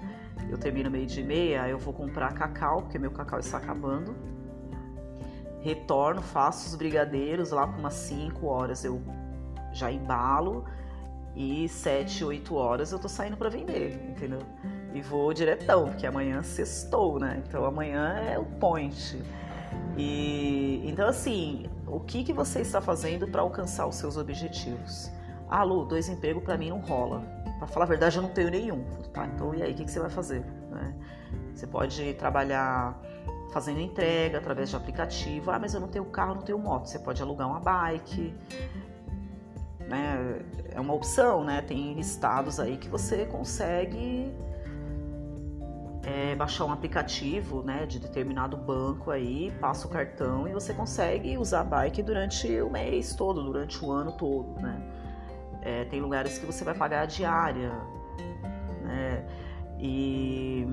Eu 0.49 0.57
termino 0.57 0.89
meio 0.89 1.05
de 1.05 1.23
meia, 1.23 1.67
eu 1.67 1.77
vou 1.77 1.93
comprar 1.93 2.33
cacau, 2.33 2.83
porque 2.83 2.99
meu 2.99 3.11
cacau 3.11 3.39
está 3.39 3.57
acabando. 3.57 4.15
Retorno, 5.61 6.21
faço 6.21 6.69
os 6.69 6.75
brigadeiros 6.75 7.51
lá 7.51 7.67
por 7.67 7.79
umas 7.79 7.93
5 7.95 8.45
horas 8.45 8.85
eu 8.85 9.01
já 9.73 9.91
embalo 9.91 10.65
e 11.35 11.67
7, 11.67 12.23
8 12.23 12.55
horas 12.55 12.91
eu 12.91 12.99
tô 12.99 13.09
saindo 13.09 13.37
para 13.37 13.49
vender, 13.49 13.93
entendeu? 14.09 14.39
E 14.93 15.01
vou 15.01 15.33
diretão, 15.33 15.89
porque 15.89 16.07
amanhã 16.07 16.41
sextou, 16.41 17.19
né? 17.19 17.43
Então 17.45 17.65
amanhã 17.65 18.15
é 18.17 18.39
o 18.39 18.45
point. 18.45 19.21
E 19.97 20.81
então 20.85 21.07
assim, 21.07 21.69
o 21.85 21.99
que 21.99 22.23
que 22.23 22.33
você 22.33 22.61
está 22.61 22.79
fazendo 22.81 23.27
para 23.27 23.41
alcançar 23.41 23.85
os 23.85 23.95
seus 23.95 24.17
objetivos? 24.17 25.11
Ah, 25.49 25.63
Lu, 25.63 25.85
dois 25.85 26.07
empregos 26.07 26.43
para 26.43 26.57
mim 26.57 26.69
não 26.69 26.79
rola. 26.79 27.21
Para 27.57 27.67
falar 27.67 27.85
a 27.85 27.87
verdade, 27.89 28.17
eu 28.17 28.21
não 28.21 28.29
tenho 28.29 28.51
nenhum. 28.51 28.83
Tá, 29.13 29.25
então 29.25 29.53
e 29.53 29.63
aí, 29.63 29.71
o 29.71 29.75
que, 29.75 29.85
que 29.85 29.91
você 29.91 29.99
vai 29.99 30.09
fazer? 30.09 30.45
Né? 30.69 30.95
Você 31.53 31.65
pode 31.65 32.13
trabalhar 32.13 32.97
fazendo 33.51 33.79
entrega 33.79 34.37
através 34.37 34.69
de 34.69 34.75
aplicativo. 34.75 35.51
Ah, 35.51 35.59
mas 35.59 35.73
eu 35.73 35.79
não 35.79 35.87
tenho 35.87 36.05
carro, 36.05 36.35
não 36.35 36.41
tenho 36.41 36.59
moto. 36.59 36.85
Você 36.85 36.99
pode 36.99 37.21
alugar 37.21 37.47
uma 37.47 37.59
bike. 37.59 38.33
Né? 39.79 40.41
É 40.71 40.79
uma 40.79 40.93
opção, 40.93 41.43
né? 41.43 41.61
Tem 41.61 41.99
estados 41.99 42.59
aí 42.59 42.77
que 42.77 42.87
você 42.87 43.25
consegue 43.25 44.31
é, 46.03 46.35
baixar 46.35 46.65
um 46.65 46.71
aplicativo 46.71 47.61
né, 47.61 47.85
de 47.85 47.99
determinado 47.99 48.55
banco 48.55 49.11
aí, 49.11 49.51
passa 49.59 49.87
o 49.87 49.89
cartão 49.89 50.47
e 50.47 50.53
você 50.53 50.73
consegue 50.73 51.37
usar 51.37 51.61
a 51.61 51.63
bike 51.63 52.01
durante 52.01 52.61
o 52.61 52.69
mês 52.69 53.13
todo, 53.15 53.43
durante 53.43 53.83
o 53.83 53.91
ano 53.91 54.11
todo, 54.13 54.59
né? 54.61 54.81
É, 55.61 55.85
tem 55.85 55.99
lugares 55.99 56.37
que 56.37 56.45
você 56.45 56.63
vai 56.63 56.73
pagar 56.73 57.01
a 57.01 57.05
diária, 57.05 57.71
né? 58.81 59.25
E 59.79 60.65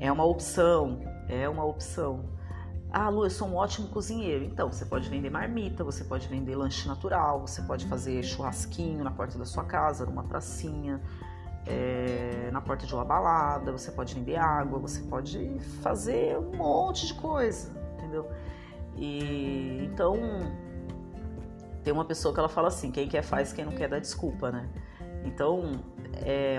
é 0.00 0.10
uma 0.10 0.24
opção, 0.24 1.00
é 1.28 1.48
uma 1.48 1.64
opção. 1.64 2.32
Ah, 2.90 3.08
Lu, 3.08 3.24
eu 3.24 3.30
sou 3.30 3.48
um 3.48 3.56
ótimo 3.56 3.88
cozinheiro. 3.88 4.44
Então, 4.44 4.70
você 4.70 4.84
pode 4.84 5.08
vender 5.08 5.28
marmita, 5.28 5.82
você 5.82 6.04
pode 6.04 6.28
vender 6.28 6.54
lanche 6.54 6.86
natural, 6.86 7.40
você 7.40 7.60
pode 7.62 7.86
fazer 7.86 8.22
churrasquinho 8.22 9.02
na 9.02 9.10
porta 9.10 9.36
da 9.36 9.44
sua 9.44 9.64
casa, 9.64 10.06
numa 10.06 10.22
pracinha, 10.22 11.00
é, 11.66 12.50
na 12.52 12.60
porta 12.60 12.86
de 12.86 12.94
uma 12.94 13.04
balada, 13.04 13.72
você 13.72 13.90
pode 13.90 14.14
vender 14.14 14.36
água, 14.36 14.78
você 14.78 15.00
pode 15.02 15.58
fazer 15.82 16.38
um 16.38 16.56
monte 16.56 17.08
de 17.08 17.14
coisa, 17.14 17.72
entendeu? 17.94 18.30
E 18.96 19.88
então 19.90 20.14
tem 21.84 21.92
uma 21.92 22.04
pessoa 22.04 22.32
que 22.32 22.40
ela 22.40 22.48
fala 22.48 22.68
assim, 22.68 22.90
quem 22.90 23.06
quer 23.06 23.22
faz, 23.22 23.52
quem 23.52 23.64
não 23.64 23.72
quer 23.72 23.88
dá 23.88 23.98
desculpa, 23.98 24.50
né? 24.50 24.68
Então, 25.24 25.80
é, 26.22 26.58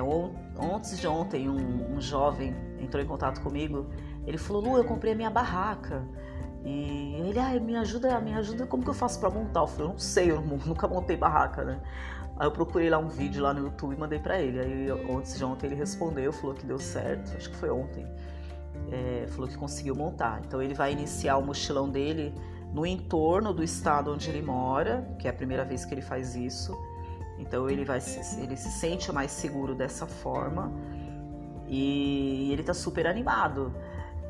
antes 0.74 1.00
de 1.00 1.08
ontem, 1.08 1.50
um, 1.50 1.96
um, 1.96 2.02
jovem 2.02 2.56
entrou 2.80 3.02
em 3.02 3.08
contato 3.08 3.42
comigo. 3.42 3.88
Ele 4.26 4.38
falou: 4.38 4.62
Lu, 4.62 4.78
eu 4.78 4.84
comprei 4.84 5.14
a 5.14 5.16
minha 5.16 5.30
barraca. 5.30 6.04
E 6.64 7.16
ele, 7.20 7.40
ah, 7.40 7.60
me 7.60 7.76
ajuda, 7.76 8.20
me 8.20 8.34
ajuda, 8.34 8.66
como 8.66 8.84
que 8.84 8.90
eu 8.90 8.94
faço 8.94 9.20
para 9.20 9.30
montar? 9.30 9.62
Eu 9.62 9.68
falei: 9.68 9.88
não 9.92 10.00
sei, 10.00 10.32
eu 10.32 10.42
nunca 10.66 10.88
montei 10.88 11.16
barraca, 11.16 11.64
né? 11.64 11.80
Aí 12.38 12.48
eu 12.48 12.52
procurei 12.52 12.90
lá 12.90 12.98
um 12.98 13.08
vídeo 13.08 13.42
lá 13.42 13.54
no 13.54 13.62
YouTube 13.62 13.94
e 13.94 13.98
mandei 13.98 14.20
para 14.20 14.42
ele. 14.42 14.60
Aí 14.60 14.88
antes 15.16 15.38
de 15.38 15.46
ontem 15.46 15.68
ele 15.68 15.76
respondeu, 15.76 16.34
falou 16.34 16.56
que 16.56 16.66
deu 16.66 16.80
certo, 16.80 17.36
acho 17.38 17.50
que 17.50 17.56
foi 17.56 17.70
ontem. 17.70 18.06
É, 18.92 19.26
falou 19.30 19.48
que 19.48 19.56
conseguiu 19.56 19.96
montar. 19.96 20.42
Então 20.46 20.62
ele 20.62 20.74
vai 20.74 20.92
iniciar 20.92 21.38
o 21.38 21.46
mochilão 21.46 21.90
dele 21.90 22.34
no 22.76 22.86
entorno 22.86 23.54
do 23.54 23.64
estado 23.64 24.12
onde 24.12 24.30
ele 24.30 24.42
mora, 24.42 25.08
que 25.18 25.30
é 25.30 25.32
a 25.32 25.34
primeira 25.34 25.64
vez 25.64 25.86
que 25.86 25.94
ele 25.94 26.02
faz 26.02 26.36
isso. 26.36 26.78
Então 27.40 27.70
ele 27.70 27.86
vai 27.86 28.02
se, 28.02 28.42
ele 28.42 28.58
se 28.58 28.70
sente 28.70 29.10
mais 29.14 29.32
seguro 29.32 29.74
dessa 29.74 30.06
forma 30.06 30.70
e 31.70 32.50
ele 32.52 32.60
está 32.60 32.74
super 32.74 33.08
animado. 33.08 33.74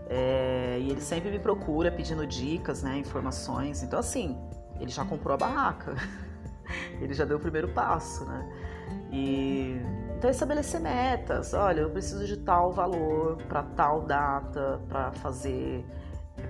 É, 0.08 0.78
e 0.80 0.92
ele 0.92 1.02
sempre 1.02 1.32
me 1.32 1.40
procura 1.40 1.92
pedindo 1.92 2.28
dicas, 2.28 2.84
né, 2.84 3.00
informações. 3.00 3.82
Então 3.82 3.98
assim, 3.98 4.38
ele 4.80 4.92
já 4.92 5.04
comprou 5.04 5.34
a 5.34 5.38
barraca, 5.38 5.96
ele 7.02 7.16
já 7.16 7.26
deu 7.26 7.38
o 7.38 7.40
primeiro 7.40 7.70
passo, 7.70 8.26
né? 8.26 8.48
E 9.12 9.82
então 10.16 10.30
estabelecer 10.30 10.80
metas. 10.80 11.56
Olha, 11.56 11.82
eu 11.82 11.90
preciso 11.90 12.28
de 12.28 12.38
tal 12.38 12.72
valor 12.72 13.38
para 13.50 13.64
tal 13.64 14.02
data 14.02 14.80
para 14.88 15.12
fazer, 15.14 15.84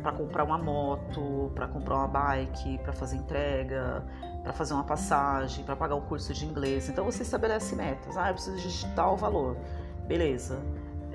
para 0.02 0.12
comprar 0.12 0.44
uma 0.44 0.58
moto, 0.58 1.52
para 1.54 1.68
comprar 1.68 1.96
uma 1.96 2.08
bike, 2.08 2.78
para 2.80 2.94
fazer 2.94 3.18
entrega, 3.18 4.04
para 4.44 4.54
fazer 4.54 4.74
uma 4.74 4.84
passagem, 4.84 5.64
para 5.64 5.76
pagar 5.76 5.96
um 5.96 6.02
curso 6.02 6.34
de 6.34 6.46
inglês. 6.46 6.90
Então 6.90 7.06
você 7.06 7.24
estabelece 7.24 7.76
metas. 7.76 8.18
Ah, 8.18 8.30
eu 8.30 8.34
preciso 8.34 8.58
de 8.58 8.96
tal 8.96 9.18
valor. 9.18 9.58
Beleza. 10.08 10.60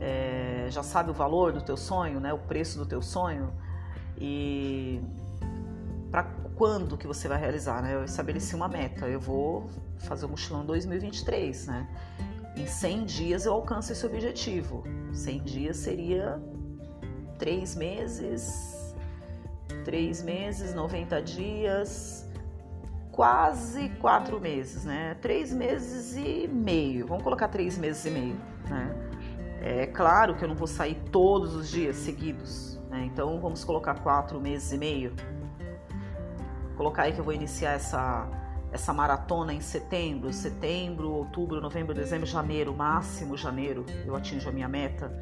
É, 0.00 0.66
já 0.70 0.83
sabe 0.83 1.11
o 1.11 1.14
valor 1.14 1.52
do 1.52 1.61
teu 1.61 1.76
sonho, 1.76 2.20
né? 2.20 2.33
O 2.33 2.38
preço 2.38 2.78
do 2.78 2.87
teu 2.87 3.02
sonho 3.02 3.52
e 4.18 5.00
para 6.11 6.24
quando 6.56 6.96
que 6.96 7.06
você 7.06 7.28
vai 7.28 7.38
realizar, 7.38 7.83
né? 7.83 7.94
Eu 7.94 8.04
estabeleci 8.04 8.54
uma 8.54 8.68
meta. 8.68 9.06
Eu 9.06 9.20
vou 9.20 9.68
fazer 9.98 10.26
o 10.26 10.28
mochilão 10.28 10.64
2023, 10.64 11.66
né? 11.66 11.88
Em 12.56 12.66
100 12.66 13.04
dias 13.04 13.46
eu 13.46 13.52
alcanço 13.52 13.92
esse 13.92 14.04
objetivo. 14.04 14.85
100 15.12 15.42
dias 15.42 15.76
seria 15.76 16.40
3 17.40 17.74
meses, 17.74 18.94
3 19.85 20.22
meses, 20.22 20.72
90 20.72 21.20
dias, 21.22 22.31
quase 23.20 23.88
quatro 24.00 24.40
meses, 24.40 24.85
né? 24.85 25.14
Três 25.20 25.53
meses 25.53 26.16
e 26.16 26.48
meio. 26.48 27.07
Vamos 27.07 27.22
colocar 27.22 27.48
três 27.48 27.76
meses 27.76 28.05
e 28.07 28.11
meio, 28.11 28.37
né? 28.68 28.94
É 29.61 29.87
claro 29.87 30.37
que 30.37 30.42
eu 30.42 30.48
não 30.48 30.55
vou 30.55 30.66
sair 30.66 30.94
todos 31.12 31.55
os 31.55 31.70
dias 31.70 31.96
seguidos, 31.96 32.81
né? 32.88 33.05
Então 33.05 33.38
vamos 33.38 33.62
colocar 33.62 33.94
quatro 34.00 34.40
meses 34.40 34.72
e 34.72 34.79
meio. 34.79 35.12
Vou 36.68 36.76
colocar 36.76 37.03
aí 37.03 37.12
que 37.12 37.20
eu 37.20 37.24
vou 37.24 37.35
iniciar 37.35 37.72
essa 37.72 38.26
essa 38.72 38.92
maratona 38.94 39.53
em 39.53 39.61
setembro, 39.61 40.33
setembro, 40.33 41.11
outubro, 41.11 41.61
novembro, 41.61 41.92
dezembro, 41.92 42.24
janeiro, 42.24 42.72
máximo 42.72 43.37
janeiro, 43.37 43.85
eu 44.07 44.14
atinjo 44.14 44.48
a 44.48 44.53
minha 44.53 44.68
meta. 44.68 45.12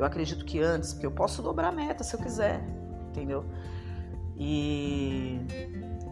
Eu 0.00 0.06
acredito 0.06 0.46
que 0.46 0.58
antes, 0.62 0.94
porque 0.94 1.04
eu 1.04 1.10
posso 1.10 1.42
dobrar 1.42 1.68
a 1.68 1.72
meta 1.72 2.02
se 2.02 2.16
eu 2.16 2.20
quiser, 2.20 2.62
entendeu? 3.10 3.44
E 4.34 5.38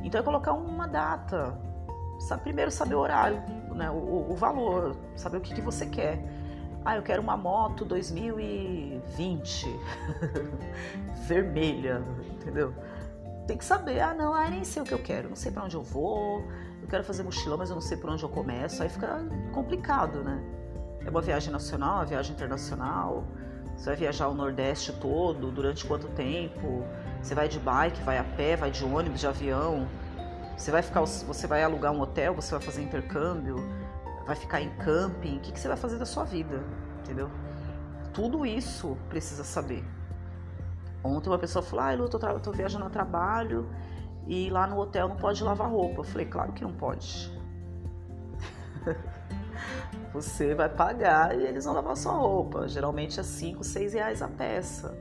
então 0.03 0.21
é 0.21 0.23
colocar 0.23 0.53
uma 0.53 0.87
data. 0.87 1.59
Sabe, 2.19 2.43
primeiro 2.43 2.71
saber 2.71 2.97
o 2.97 2.99
horário, 2.99 3.43
né? 3.75 3.91
o, 3.91 4.31
o 4.31 4.35
valor, 4.35 4.95
saber 5.17 5.39
o 5.39 5.41
que, 5.41 5.55
que 5.55 5.63
você 5.63 5.87
quer. 5.87 6.23
Ah, 6.85 6.97
eu 6.97 7.03
quero 7.03 7.23
uma 7.23 7.35
moto 7.35 7.83
2020 7.87 9.67
vermelha, 11.27 12.03
entendeu? 12.31 12.75
Tem 13.47 13.57
que 13.57 13.65
saber, 13.65 14.01
ah 14.01 14.13
não, 14.13 14.35
ah, 14.35 14.51
nem 14.51 14.65
sei 14.65 14.83
o 14.83 14.85
que 14.85 14.93
eu 14.93 15.03
quero, 15.03 15.31
não 15.31 15.37
sei 15.37 15.51
para 15.51 15.65
onde 15.65 15.77
eu 15.77 15.83
vou, 15.83 16.43
eu 16.83 16.89
quero 16.89 17.05
fazer 17.05 17.23
mochilão, 17.23 17.57
mas 17.57 17.71
eu 17.71 17.75
não 17.75 17.81
sei 17.81 17.97
por 17.97 18.11
onde 18.11 18.23
eu 18.23 18.29
começo, 18.29 18.83
aí 18.83 18.91
fica 18.91 19.25
complicado, 19.53 20.23
né? 20.23 20.43
É 21.07 21.09
uma 21.09 21.23
viagem 21.23 21.51
nacional, 21.51 21.95
uma 21.97 22.05
viagem 22.05 22.35
internacional, 22.35 23.25
Você 23.79 23.91
vai 23.91 23.97
viajar 23.97 24.27
o 24.27 24.35
Nordeste 24.35 24.93
todo, 24.93 25.53
durante 25.53 25.87
quanto 25.87 26.09
tempo? 26.09 26.85
Você 27.23 27.33
vai 27.33 27.49
de 27.49 27.61
bike, 27.61 28.03
vai 28.03 28.19
a 28.19 28.25
pé, 28.25 28.57
vai 28.57 28.73
de 28.73 28.85
ônibus, 28.85 29.21
de 29.21 29.27
avião? 29.29 29.87
Você 30.57 30.73
vai 30.73 30.83
ficar, 30.83 31.01
você 31.01 31.47
vai 31.47 31.63
alugar 31.63 31.93
um 31.93 32.01
hotel, 32.01 32.35
você 32.35 32.51
vai 32.51 32.61
fazer 32.61 32.83
intercâmbio, 32.83 33.57
vai 34.27 34.35
ficar 34.35 34.61
em 34.61 34.69
camping? 34.79 35.37
O 35.37 35.41
que, 35.41 35.59
você 35.59 35.69
vai 35.69 35.77
fazer 35.77 35.97
da 35.97 36.05
sua 36.05 36.25
vida? 36.25 36.61
Entendeu? 37.05 37.31
Tudo 38.13 38.45
isso 38.45 38.99
precisa 39.09 39.45
saber. 39.45 39.85
Ontem 41.05 41.29
uma 41.29 41.39
pessoa 41.39 41.63
falou: 41.63 41.85
Ah, 41.85 41.95
Lu, 41.95 42.05
eu 42.07 42.09
tô, 42.09 42.19
tô 42.41 42.51
viajando 42.51 42.85
a 42.85 42.91
trabalho 42.91 43.71
e 44.27 44.51
lá 44.51 44.67
no 44.67 44.77
hotel 44.77 45.09
não 45.09 45.17
pode 45.17 45.45
lavar 45.45 45.71
roupa. 45.71 46.01
Eu 46.01 46.05
falei: 46.05 46.27
Claro 46.27 46.53
que 46.53 46.65
não 46.65 46.73
pode. 46.73 47.33
Você 50.13 50.55
vai 50.55 50.69
pagar 50.69 51.39
e 51.39 51.45
eles 51.45 51.65
vão 51.65 51.75
lavar 51.75 51.97
sua 51.97 52.13
roupa. 52.13 52.67
Geralmente 52.67 53.21
é 53.21 53.23
5, 53.23 53.63
6 53.63 53.93
reais 53.93 54.23
a 54.23 54.29
peça. 54.29 54.97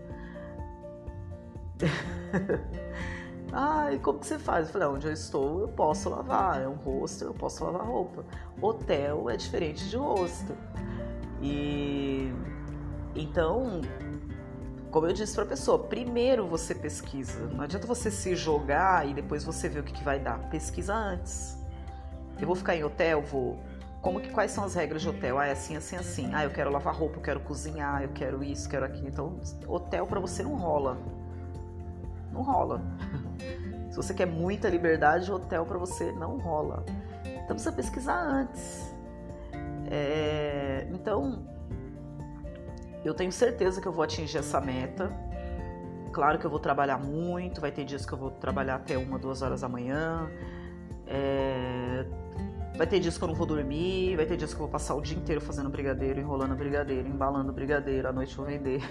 ah, 3.53 3.91
e 3.93 3.99
como 3.99 4.19
que 4.19 4.27
você 4.27 4.37
faz? 4.37 4.67
Eu 4.67 4.73
falei, 4.73 4.87
onde 4.87 5.07
eu 5.07 5.13
estou 5.13 5.61
eu 5.61 5.67
posso 5.69 6.09
lavar. 6.09 6.61
É 6.61 6.67
um 6.67 6.75
hostel, 6.75 7.29
eu 7.29 7.33
posso 7.33 7.63
lavar 7.63 7.85
roupa. 7.85 8.25
Hotel 8.61 9.29
é 9.29 9.37
diferente 9.37 9.87
de 9.89 9.95
hostel. 9.95 10.55
E 11.41 12.33
então, 13.15 13.81
como 14.91 15.07
eu 15.07 15.13
disse 15.13 15.33
para 15.35 15.43
a 15.43 15.47
pessoa, 15.47 15.79
primeiro 15.79 16.47
você 16.47 16.75
pesquisa. 16.75 17.47
Não 17.47 17.61
adianta 17.61 17.87
você 17.87 18.11
se 18.11 18.35
jogar 18.35 19.07
e 19.07 19.13
depois 19.13 19.43
você 19.43 19.69
ver 19.69 19.79
o 19.79 19.83
que, 19.83 19.93
que 19.93 20.03
vai 20.03 20.19
dar. 20.19 20.49
Pesquisa 20.49 20.93
antes. 20.93 21.57
Eu 22.39 22.45
vou 22.45 22.55
ficar 22.55 22.75
em 22.75 22.83
hotel, 22.83 23.21
vou 23.21 23.59
como 24.01 24.21
que 24.21 24.29
quais 24.29 24.51
são 24.51 24.63
as 24.63 24.75
regras 24.75 25.01
de 25.01 25.10
hotel? 25.10 25.39
Ah, 25.39 25.47
é 25.47 25.51
assim, 25.51 25.75
assim, 25.75 25.95
assim. 25.95 26.29
Ah, 26.33 26.43
eu 26.43 26.51
quero 26.51 26.71
lavar 26.71 26.93
roupa, 26.93 27.17
eu 27.17 27.21
quero 27.21 27.39
cozinhar, 27.39 28.03
eu 28.03 28.10
quero 28.10 28.43
isso, 28.43 28.69
quero 28.69 28.86
aquilo. 28.86 29.07
Então, 29.07 29.39
hotel 29.67 30.05
para 30.05 30.19
você 30.19 30.43
não 30.43 30.55
rola. 30.55 30.97
Não 32.31 32.41
rola. 32.41 32.81
Se 33.89 33.95
você 33.95 34.13
quer 34.13 34.27
muita 34.27 34.69
liberdade, 34.69 35.31
hotel 35.31 35.65
para 35.65 35.77
você 35.77 36.12
não 36.12 36.38
rola. 36.38 36.86
Então 37.25 37.55
precisa 37.55 37.71
pesquisar 37.71 38.19
antes. 38.19 38.95
É... 39.89 40.88
Então, 40.91 41.47
eu 43.03 43.13
tenho 43.13 43.31
certeza 43.31 43.81
que 43.81 43.88
eu 43.88 43.91
vou 43.91 44.03
atingir 44.03 44.38
essa 44.38 44.62
meta. 44.62 45.12
Claro 46.12 46.38
que 46.38 46.45
eu 46.45 46.49
vou 46.49 46.60
trabalhar 46.60 46.99
muito, 46.99 47.60
vai 47.60 47.71
ter 47.71 47.86
dias 47.86 48.05
que 48.05 48.13
eu 48.13 48.17
vou 48.17 48.31
trabalhar 48.31 48.75
até 48.75 48.97
uma, 48.97 49.17
duas 49.17 49.41
horas 49.41 49.62
da 49.62 49.69
manhã. 49.69 50.29
É 51.07 52.05
Vai 52.77 52.85
ter 52.85 52.99
dias 52.99 53.17
que 53.17 53.23
eu 53.23 53.27
não 53.27 53.33
vou 53.33 53.47
dormir, 53.47 54.15
vai 54.15 54.27
ter 54.27 54.37
dias 54.37 54.51
que 54.51 54.57
eu 54.57 54.59
vou 54.59 54.69
passar 54.69 54.93
o 54.93 55.01
dia 55.01 55.17
inteiro 55.17 55.41
fazendo 55.41 55.67
brigadeiro, 55.67 56.19
enrolando 56.19 56.55
brigadeiro, 56.55 57.07
embalando 57.07 57.51
brigadeiro, 57.51 58.07
à 58.07 58.13
noite 58.13 58.37
eu 58.37 58.37
vou 58.37 58.45
vender. 58.45 58.83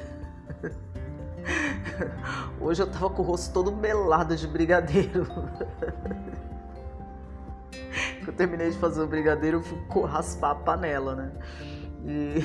Hoje 2.61 2.83
eu 2.83 2.91
tava 2.91 3.09
com 3.11 3.23
o 3.23 3.25
rosto 3.25 3.55
todo 3.55 3.71
melado 3.71 4.35
de 4.35 4.49
brigadeiro. 4.49 5.25
eu 8.27 8.33
terminei 8.33 8.71
de 8.71 8.79
fazer 8.79 9.03
o 9.03 9.07
brigadeiro, 9.07 9.59
eu 9.59 9.63
fui 9.63 9.79
raspar 10.03 10.51
a 10.51 10.57
panela, 10.57 11.15
né? 11.15 11.31
E. 12.05 12.41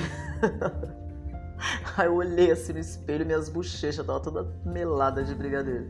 Aí 1.96 2.06
eu 2.06 2.14
olhei 2.14 2.52
assim 2.52 2.72
no 2.72 2.78
espelho, 2.78 3.26
minhas 3.26 3.48
bochechas 3.48 4.06
tava 4.06 4.20
toda 4.20 4.48
melada 4.64 5.24
de 5.24 5.34
brigadeiro. 5.34 5.88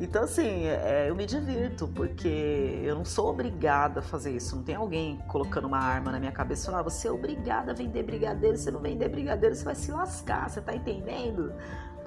Então, 0.00 0.22
assim, 0.22 0.66
é, 0.66 1.08
eu 1.08 1.16
me 1.16 1.26
divirto, 1.26 1.88
porque 1.88 2.80
eu 2.84 2.94
não 2.94 3.04
sou 3.04 3.30
obrigada 3.30 3.98
a 3.98 4.02
fazer 4.02 4.30
isso. 4.36 4.54
Não 4.54 4.62
tem 4.62 4.76
alguém 4.76 5.18
colocando 5.26 5.66
uma 5.66 5.78
arma 5.78 6.12
na 6.12 6.20
minha 6.20 6.30
cabeça 6.30 6.62
e 6.62 6.66
falando, 6.66 6.80
ah, 6.80 6.90
você 6.90 7.08
é 7.08 7.12
obrigada 7.12 7.72
a 7.72 7.74
vender 7.74 8.04
brigadeiro, 8.04 8.56
se 8.56 8.70
não 8.70 8.80
vender 8.80 9.08
brigadeiro, 9.08 9.56
você 9.56 9.64
vai 9.64 9.74
se 9.74 9.90
lascar, 9.90 10.48
você 10.48 10.60
tá 10.60 10.72
entendendo? 10.72 11.52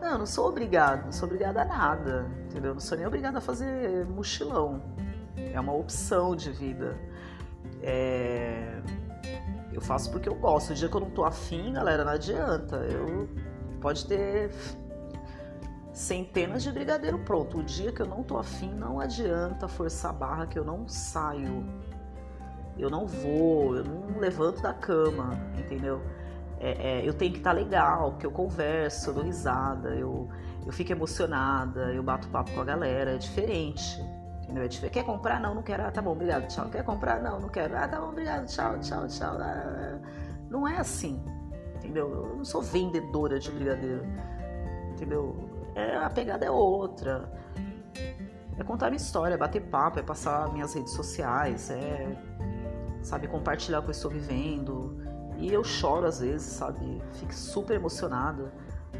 Não, 0.01 0.13
eu 0.13 0.17
não 0.19 0.25
sou 0.25 0.47
obrigada, 0.47 1.03
não 1.03 1.11
sou 1.11 1.27
obrigada 1.27 1.61
a 1.61 1.65
nada, 1.65 2.25
entendeu? 2.45 2.73
Não 2.73 2.79
sou 2.79 2.97
nem 2.97 3.05
obrigada 3.05 3.39
a 3.39 3.41
fazer 3.41 4.05
mochilão. 4.05 4.81
É 5.35 5.59
uma 5.59 5.73
opção 5.73 6.33
de 6.33 6.49
vida. 6.49 6.97
É... 7.83 8.81
Eu 9.71 9.81
faço 9.81 10.11
porque 10.11 10.29
eu 10.29 10.35
gosto. 10.35 10.71
O 10.71 10.73
dia 10.73 10.89
que 10.89 10.95
eu 10.95 11.01
não 11.01 11.09
tô 11.09 11.23
afim, 11.23 11.73
galera, 11.73 12.03
não 12.03 12.13
adianta. 12.13 12.77
Eu 12.77 13.29
pode 13.79 14.05
ter 14.05 14.51
centenas 15.93 16.63
de 16.63 16.71
brigadeiro 16.71 17.19
pronto. 17.19 17.59
O 17.59 17.63
dia 17.63 17.91
que 17.91 18.01
eu 18.01 18.05
não 18.05 18.23
tô 18.23 18.37
afim, 18.37 18.71
não 18.73 18.99
adianta 18.99 19.67
forçar 19.67 20.11
a 20.11 20.13
barra 20.13 20.47
que 20.47 20.57
eu 20.57 20.63
não 20.63 20.87
saio. 20.87 21.65
Eu 22.77 22.89
não 22.89 23.05
vou, 23.05 23.75
eu 23.75 23.83
não 23.83 24.19
levanto 24.19 24.61
da 24.61 24.73
cama, 24.73 25.37
entendeu? 25.57 26.01
É, 26.59 26.99
é, 26.99 27.07
eu 27.07 27.13
tenho 27.13 27.31
que 27.31 27.39
estar 27.39 27.51
tá 27.51 27.55
legal, 27.55 28.11
porque 28.11 28.25
eu 28.25 28.31
converso, 28.31 29.09
eu 29.09 29.13
dou 29.15 29.23
risada, 29.23 29.89
eu, 29.89 30.29
eu 30.65 30.71
fico 30.71 30.91
emocionada, 30.91 31.91
eu 31.93 32.03
bato 32.03 32.27
papo 32.29 32.51
com 32.51 32.61
a 32.61 32.63
galera, 32.63 33.15
é 33.15 33.17
diferente. 33.17 33.99
Entendeu? 34.43 34.63
É 34.63 34.67
diferente. 34.67 34.93
Quer 34.93 35.05
comprar? 35.05 35.39
Não, 35.39 35.55
não 35.55 35.63
quero. 35.63 35.83
Ah, 35.83 35.91
tá 35.91 36.01
bom, 36.01 36.11
obrigado, 36.11 36.47
tchau. 36.47 36.69
Quer 36.69 36.83
comprar? 36.83 37.21
Não, 37.21 37.39
não 37.39 37.49
quero. 37.49 37.75
Ah, 37.75 37.87
tá 37.87 37.99
bom, 37.99 38.09
obrigado, 38.09 38.45
tchau, 38.47 38.79
tchau, 38.79 39.07
tchau. 39.07 39.37
Ah, 39.39 39.99
não 40.49 40.67
é 40.67 40.77
assim, 40.77 41.23
entendeu? 41.75 42.09
Eu 42.11 42.35
não 42.37 42.45
sou 42.45 42.61
vendedora 42.61 43.39
de 43.39 43.49
brigadeiro, 43.51 44.05
entendeu? 44.91 45.50
É, 45.75 45.97
a 45.97 46.09
pegada 46.09 46.45
é 46.45 46.51
outra. 46.51 47.29
É 48.57 48.63
contar 48.63 48.87
minha 48.87 48.97
história, 48.97 49.35
é 49.35 49.37
bater 49.37 49.61
papo, 49.61 49.99
é 49.99 50.03
passar 50.03 50.51
minhas 50.51 50.73
redes 50.73 50.93
sociais, 50.93 51.71
é, 51.71 52.15
sabe, 53.01 53.27
compartilhar 53.27 53.79
o 53.79 53.81
que 53.81 53.89
eu 53.89 53.93
estou 53.93 54.11
vivendo. 54.11 54.97
E 55.37 55.51
eu 55.51 55.63
choro 55.63 56.05
às 56.05 56.19
vezes, 56.19 56.47
sabe, 56.47 57.01
fico 57.13 57.33
super 57.33 57.75
emocionada, 57.75 58.51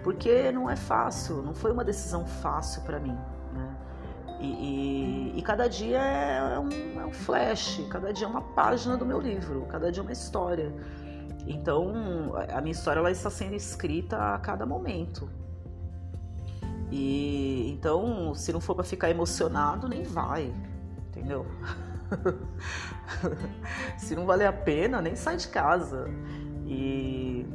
porque 0.04 0.52
não 0.52 0.70
é 0.70 0.76
fácil, 0.76 1.42
não 1.44 1.54
foi 1.54 1.72
uma 1.72 1.84
decisão 1.84 2.26
fácil 2.26 2.82
para 2.82 3.00
mim, 3.00 3.16
né? 3.54 3.78
E, 4.40 4.48
e, 4.48 5.38
e, 5.38 5.42
cada 5.44 5.68
dia 5.68 6.00
é 6.00 6.58
um, 6.58 7.00
é 7.00 7.06
um 7.06 7.14
flash, 7.14 7.80
cada 7.92 8.12
dia 8.12 8.26
é 8.26 8.30
uma 8.30 8.42
página 8.42 8.98
do 8.98 9.06
meu 9.06 9.20
livro, 9.20 9.68
cada 9.70 9.92
dia 9.92 10.02
é 10.02 10.04
uma 10.04 10.12
história. 10.12 10.74
Então, 11.46 12.34
a 12.52 12.60
minha 12.60 12.72
história 12.72 13.00
ela 13.00 13.12
está 13.12 13.30
sendo 13.30 13.54
escrita 13.54 14.18
a 14.18 14.40
cada 14.40 14.66
momento, 14.66 15.30
e 16.92 17.72
então, 17.72 18.36
se 18.36 18.52
não 18.52 18.60
for 18.60 18.76
para 18.76 18.84
ficar 18.84 19.10
emocionado, 19.10 19.88
nem 19.88 20.04
vai, 20.04 20.54
entendeu? 21.08 21.46
se 23.98 24.14
não 24.16 24.26
valer 24.26 24.46
a 24.46 24.54
pena, 24.54 25.02
nem 25.02 25.16
sai 25.16 25.38
de 25.38 25.48
casa. 25.48 26.10
E 26.66 27.46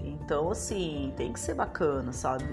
então, 0.00 0.50
assim, 0.50 1.12
tem 1.16 1.32
que 1.32 1.40
ser 1.40 1.54
bacana, 1.54 2.12
sabe? 2.12 2.44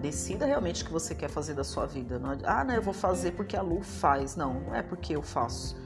Decida 0.00 0.46
realmente 0.46 0.82
o 0.82 0.86
que 0.86 0.92
você 0.92 1.14
quer 1.14 1.28
fazer 1.28 1.54
da 1.54 1.64
sua 1.64 1.84
vida. 1.86 2.18
Não, 2.18 2.36
ah, 2.44 2.64
não, 2.64 2.74
eu 2.74 2.82
vou 2.82 2.94
fazer 2.94 3.32
porque 3.32 3.56
a 3.56 3.62
Lu 3.62 3.82
faz. 3.82 4.34
Não, 4.34 4.60
não 4.60 4.74
é 4.74 4.82
porque 4.82 5.14
eu 5.14 5.22
faço. 5.22 5.76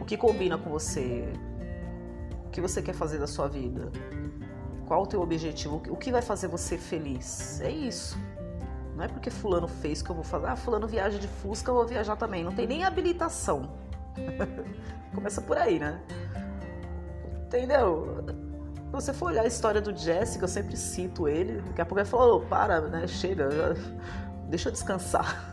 O 0.00 0.04
que 0.04 0.16
combina 0.16 0.56
com 0.56 0.70
você? 0.70 1.30
O 2.46 2.50
que 2.50 2.60
você 2.60 2.80
quer 2.80 2.94
fazer 2.94 3.18
da 3.18 3.26
sua 3.26 3.48
vida? 3.48 3.90
Qual 4.86 5.02
o 5.02 5.06
teu 5.06 5.20
objetivo? 5.22 5.82
O 5.88 5.96
que 5.96 6.10
vai 6.10 6.22
fazer 6.22 6.48
você 6.48 6.76
feliz? 6.76 7.60
É 7.60 7.70
isso. 7.70 8.18
Não 8.96 9.04
é 9.04 9.08
porque 9.08 9.30
fulano 9.30 9.66
fez 9.66 10.02
que 10.02 10.10
eu 10.10 10.14
vou 10.14 10.24
fazer. 10.24 10.46
Ah, 10.46 10.56
fulano 10.56 10.86
viaja 10.86 11.18
de 11.18 11.26
Fusca, 11.26 11.70
eu 11.70 11.74
vou 11.74 11.86
viajar 11.86 12.16
também. 12.16 12.44
Não 12.44 12.52
tem 12.52 12.66
nem 12.66 12.84
habilitação. 12.84 13.70
Começa 15.14 15.40
por 15.40 15.56
aí, 15.56 15.78
né? 15.78 16.00
Entendeu? 17.46 18.24
Se 18.86 18.92
você 18.92 19.12
for 19.12 19.26
olhar 19.26 19.42
a 19.42 19.46
história 19.46 19.80
do 19.80 19.96
Jessica, 19.96 20.44
eu 20.44 20.48
sempre 20.48 20.76
cito 20.76 21.26
ele. 21.26 21.62
Daqui 21.62 21.80
a 21.80 21.86
pouco 21.86 22.00
ele 22.00 22.08
falou, 22.08 22.42
oh, 22.42 22.46
para, 22.46 22.80
né? 22.82 23.06
Chega, 23.06 23.50
já... 23.50 23.74
deixa 24.48 24.68
eu 24.68 24.72
descansar. 24.72 25.52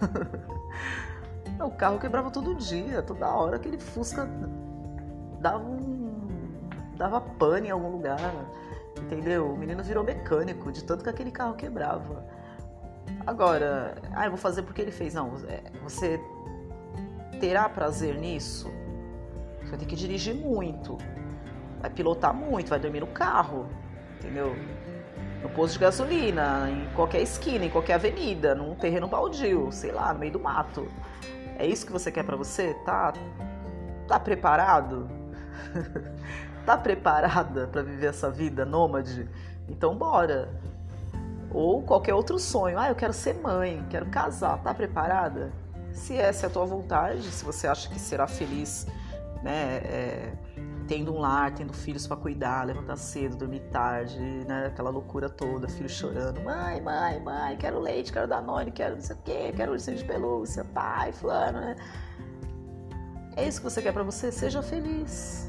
o 1.60 1.72
carro 1.72 2.00
quebrava 2.00 2.30
todo 2.32 2.56
dia, 2.56 3.02
toda 3.02 3.28
hora. 3.28 3.56
Aquele 3.56 3.80
Fusca 3.80 4.30
dava 5.40 5.64
um... 5.64 6.68
dava 6.98 7.22
pane 7.22 7.70
em 7.70 7.72
algum 7.72 7.90
lugar. 7.90 8.20
Entendeu? 9.10 9.52
O 9.52 9.58
menino 9.58 9.82
virou 9.82 10.04
mecânico 10.04 10.72
de 10.72 10.84
tanto 10.84 11.04
que 11.04 11.10
aquele 11.10 11.32
carro 11.32 11.56
quebrava. 11.56 12.24
Agora, 13.26 13.96
ah, 14.14 14.26
eu 14.26 14.30
vou 14.30 14.38
fazer 14.38 14.62
porque 14.62 14.84
ele 14.84 14.92
fez. 14.92 15.16
Não, 15.16 15.34
é, 15.48 15.64
você 15.82 16.22
terá 17.40 17.68
prazer 17.68 18.16
nisso? 18.16 18.70
Você 19.62 19.70
vai 19.72 19.80
ter 19.80 19.86
que 19.88 19.96
dirigir 19.96 20.36
muito, 20.36 20.96
vai 21.82 21.90
pilotar 21.90 22.36
muito, 22.36 22.70
vai 22.70 22.80
dormir 22.80 23.00
no 23.00 23.08
carro, 23.08 23.68
entendeu? 24.20 24.56
No 25.42 25.50
posto 25.50 25.74
de 25.74 25.80
gasolina, 25.80 26.70
em 26.70 26.94
qualquer 26.94 27.22
esquina, 27.22 27.66
em 27.66 27.70
qualquer 27.70 27.96
avenida, 27.96 28.54
num 28.54 28.76
terreno 28.76 29.08
baldio, 29.08 29.72
sei 29.72 29.92
lá, 29.92 30.14
no 30.14 30.20
meio 30.20 30.34
do 30.34 30.40
mato. 30.40 30.88
É 31.58 31.66
isso 31.66 31.84
que 31.84 31.92
você 31.92 32.12
quer 32.12 32.24
para 32.24 32.36
você? 32.36 32.76
Tá, 32.86 33.12
tá 34.08 34.20
preparado? 34.20 35.10
Tá 36.70 36.78
preparada 36.78 37.66
para 37.66 37.82
viver 37.82 38.10
essa 38.10 38.30
vida 38.30 38.64
nômade? 38.64 39.28
Então 39.68 39.98
bora. 39.98 40.54
Ou 41.52 41.82
qualquer 41.82 42.14
outro 42.14 42.38
sonho. 42.38 42.78
Ah, 42.78 42.90
eu 42.90 42.96
quero 42.96 43.12
ser 43.12 43.34
mãe, 43.42 43.84
quero 43.90 44.06
casar. 44.06 44.62
Tá 44.62 44.72
preparada? 44.72 45.52
Se 45.92 46.16
essa 46.16 46.46
é 46.46 46.48
a 46.48 46.50
tua 46.52 46.66
vontade, 46.68 47.24
se 47.24 47.44
você 47.44 47.66
acha 47.66 47.90
que 47.90 48.00
será 48.00 48.28
feliz, 48.28 48.86
né, 49.42 49.78
é, 49.78 50.34
tendo 50.88 51.12
um 51.12 51.18
lar, 51.18 51.52
tendo 51.56 51.74
filhos 51.74 52.06
para 52.06 52.18
cuidar, 52.18 52.68
levantar 52.68 52.98
cedo, 52.98 53.36
dormir 53.36 53.62
tarde, 53.72 54.20
né? 54.48 54.68
Aquela 54.68 54.92
loucura 54.92 55.28
toda, 55.28 55.68
filho 55.68 55.90
chorando, 55.90 56.40
mãe, 56.44 56.80
mãe, 56.82 57.20
mãe, 57.20 57.58
quero 57.58 57.80
leite, 57.80 58.14
quero 58.14 58.28
Danone, 58.28 58.70
quero 58.70 58.94
não 58.94 59.02
sei 59.02 59.16
o 59.16 59.20
quê, 59.26 59.54
quero 59.56 59.72
ursinho 59.72 59.98
de 59.98 60.06
pelúcia, 60.06 60.64
pai, 60.66 61.14
fulano, 61.14 61.62
né? 61.62 61.76
É 63.36 63.48
isso 63.48 63.60
que 63.60 63.64
você 63.64 63.82
quer 63.82 63.92
para 63.92 64.04
você? 64.04 64.32
Seja 64.32 64.62
feliz. 64.62 65.49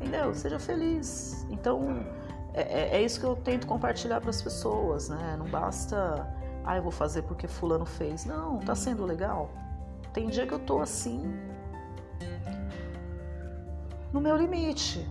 Entendeu? 0.00 0.34
Seja 0.34 0.58
feliz. 0.58 1.46
Então, 1.50 2.04
é, 2.54 2.62
é, 2.62 2.96
é 2.96 3.02
isso 3.02 3.20
que 3.20 3.26
eu 3.26 3.36
tento 3.36 3.66
compartilhar 3.66 4.20
para 4.20 4.30
as 4.30 4.40
pessoas, 4.40 5.08
né? 5.10 5.36
Não 5.38 5.46
basta, 5.46 6.26
ah, 6.64 6.76
eu 6.76 6.82
vou 6.82 6.90
fazer 6.90 7.22
porque 7.22 7.46
fulano 7.46 7.84
fez. 7.84 8.24
Não, 8.24 8.58
tá 8.58 8.74
sendo 8.74 9.04
legal. 9.04 9.50
Tem 10.12 10.28
dia 10.28 10.46
que 10.46 10.54
eu 10.54 10.58
tô 10.58 10.80
assim, 10.80 11.22
no 14.12 14.20
meu 14.20 14.36
limite, 14.36 15.06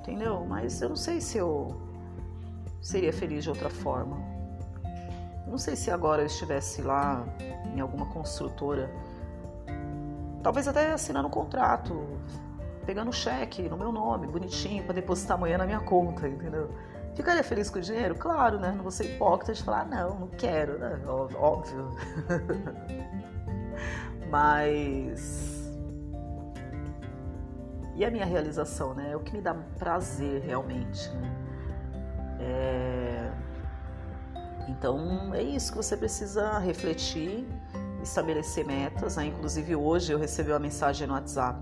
entendeu? 0.00 0.44
Mas 0.48 0.80
eu 0.80 0.88
não 0.88 0.96
sei 0.96 1.20
se 1.20 1.38
eu 1.38 1.80
seria 2.80 3.12
feliz 3.12 3.44
de 3.44 3.50
outra 3.50 3.70
forma. 3.70 4.16
Não 5.46 5.58
sei 5.58 5.76
se 5.76 5.90
agora 5.90 6.22
eu 6.22 6.26
estivesse 6.26 6.80
lá 6.82 7.24
em 7.74 7.80
alguma 7.80 8.06
construtora, 8.06 8.90
talvez 10.42 10.66
até 10.66 10.92
assinando 10.92 11.28
um 11.28 11.30
contrato, 11.30 11.94
pegando 12.84 13.12
cheque 13.12 13.68
no 13.68 13.76
meu 13.76 13.92
nome, 13.92 14.26
bonitinho, 14.26 14.84
para 14.84 14.94
depositar 14.94 15.36
amanhã 15.36 15.58
na 15.58 15.66
minha 15.66 15.80
conta, 15.80 16.28
entendeu? 16.28 16.70
Ficaria 17.14 17.44
feliz 17.44 17.68
com 17.68 17.78
o 17.78 17.82
dinheiro? 17.82 18.14
Claro, 18.14 18.58
né? 18.58 18.72
Não 18.74 18.82
vou 18.82 18.90
ser 18.90 19.04
hipócrita 19.04 19.52
de 19.52 19.62
falar, 19.62 19.86
não, 19.86 20.20
não 20.20 20.28
quero, 20.28 20.78
né? 20.78 20.98
Óbvio. 21.06 21.90
Mas 24.30 25.52
e 27.94 28.04
a 28.04 28.10
minha 28.10 28.24
realização, 28.24 28.94
né? 28.94 29.10
É 29.12 29.16
o 29.16 29.20
que 29.20 29.32
me 29.32 29.40
dá 29.40 29.54
prazer 29.78 30.42
realmente. 30.42 31.10
Né? 31.10 31.36
É... 32.40 33.32
Então 34.68 35.34
é 35.34 35.42
isso 35.42 35.72
que 35.72 35.76
você 35.76 35.96
precisa 35.96 36.58
refletir, 36.58 37.46
estabelecer 38.02 38.66
metas. 38.66 39.16
Né? 39.16 39.26
Inclusive 39.26 39.76
hoje 39.76 40.12
eu 40.12 40.18
recebi 40.18 40.50
uma 40.50 40.58
mensagem 40.58 41.06
no 41.06 41.14
WhatsApp. 41.14 41.60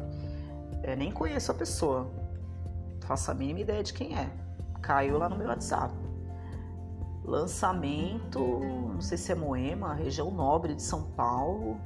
É, 0.83 0.97
nem 0.97 1.11
conheço 1.11 1.51
a 1.53 1.55
pessoa, 1.55 2.11
faço 3.01 3.31
a 3.31 3.35
mínima 3.35 3.61
ideia 3.61 3.83
de 3.83 3.93
quem 3.93 4.16
é. 4.16 4.31
Caiu 4.81 5.19
lá 5.19 5.29
no 5.29 5.37
meu 5.37 5.49
WhatsApp. 5.49 5.95
Lançamento, 7.25 8.40
não 8.40 9.01
sei 9.01 9.19
se 9.19 9.31
é 9.31 9.35
Moema, 9.35 9.95
região 9.95 10.31
nobre 10.31 10.75
de 10.75 10.83
São 10.83 11.03
Paulo 11.12 11.79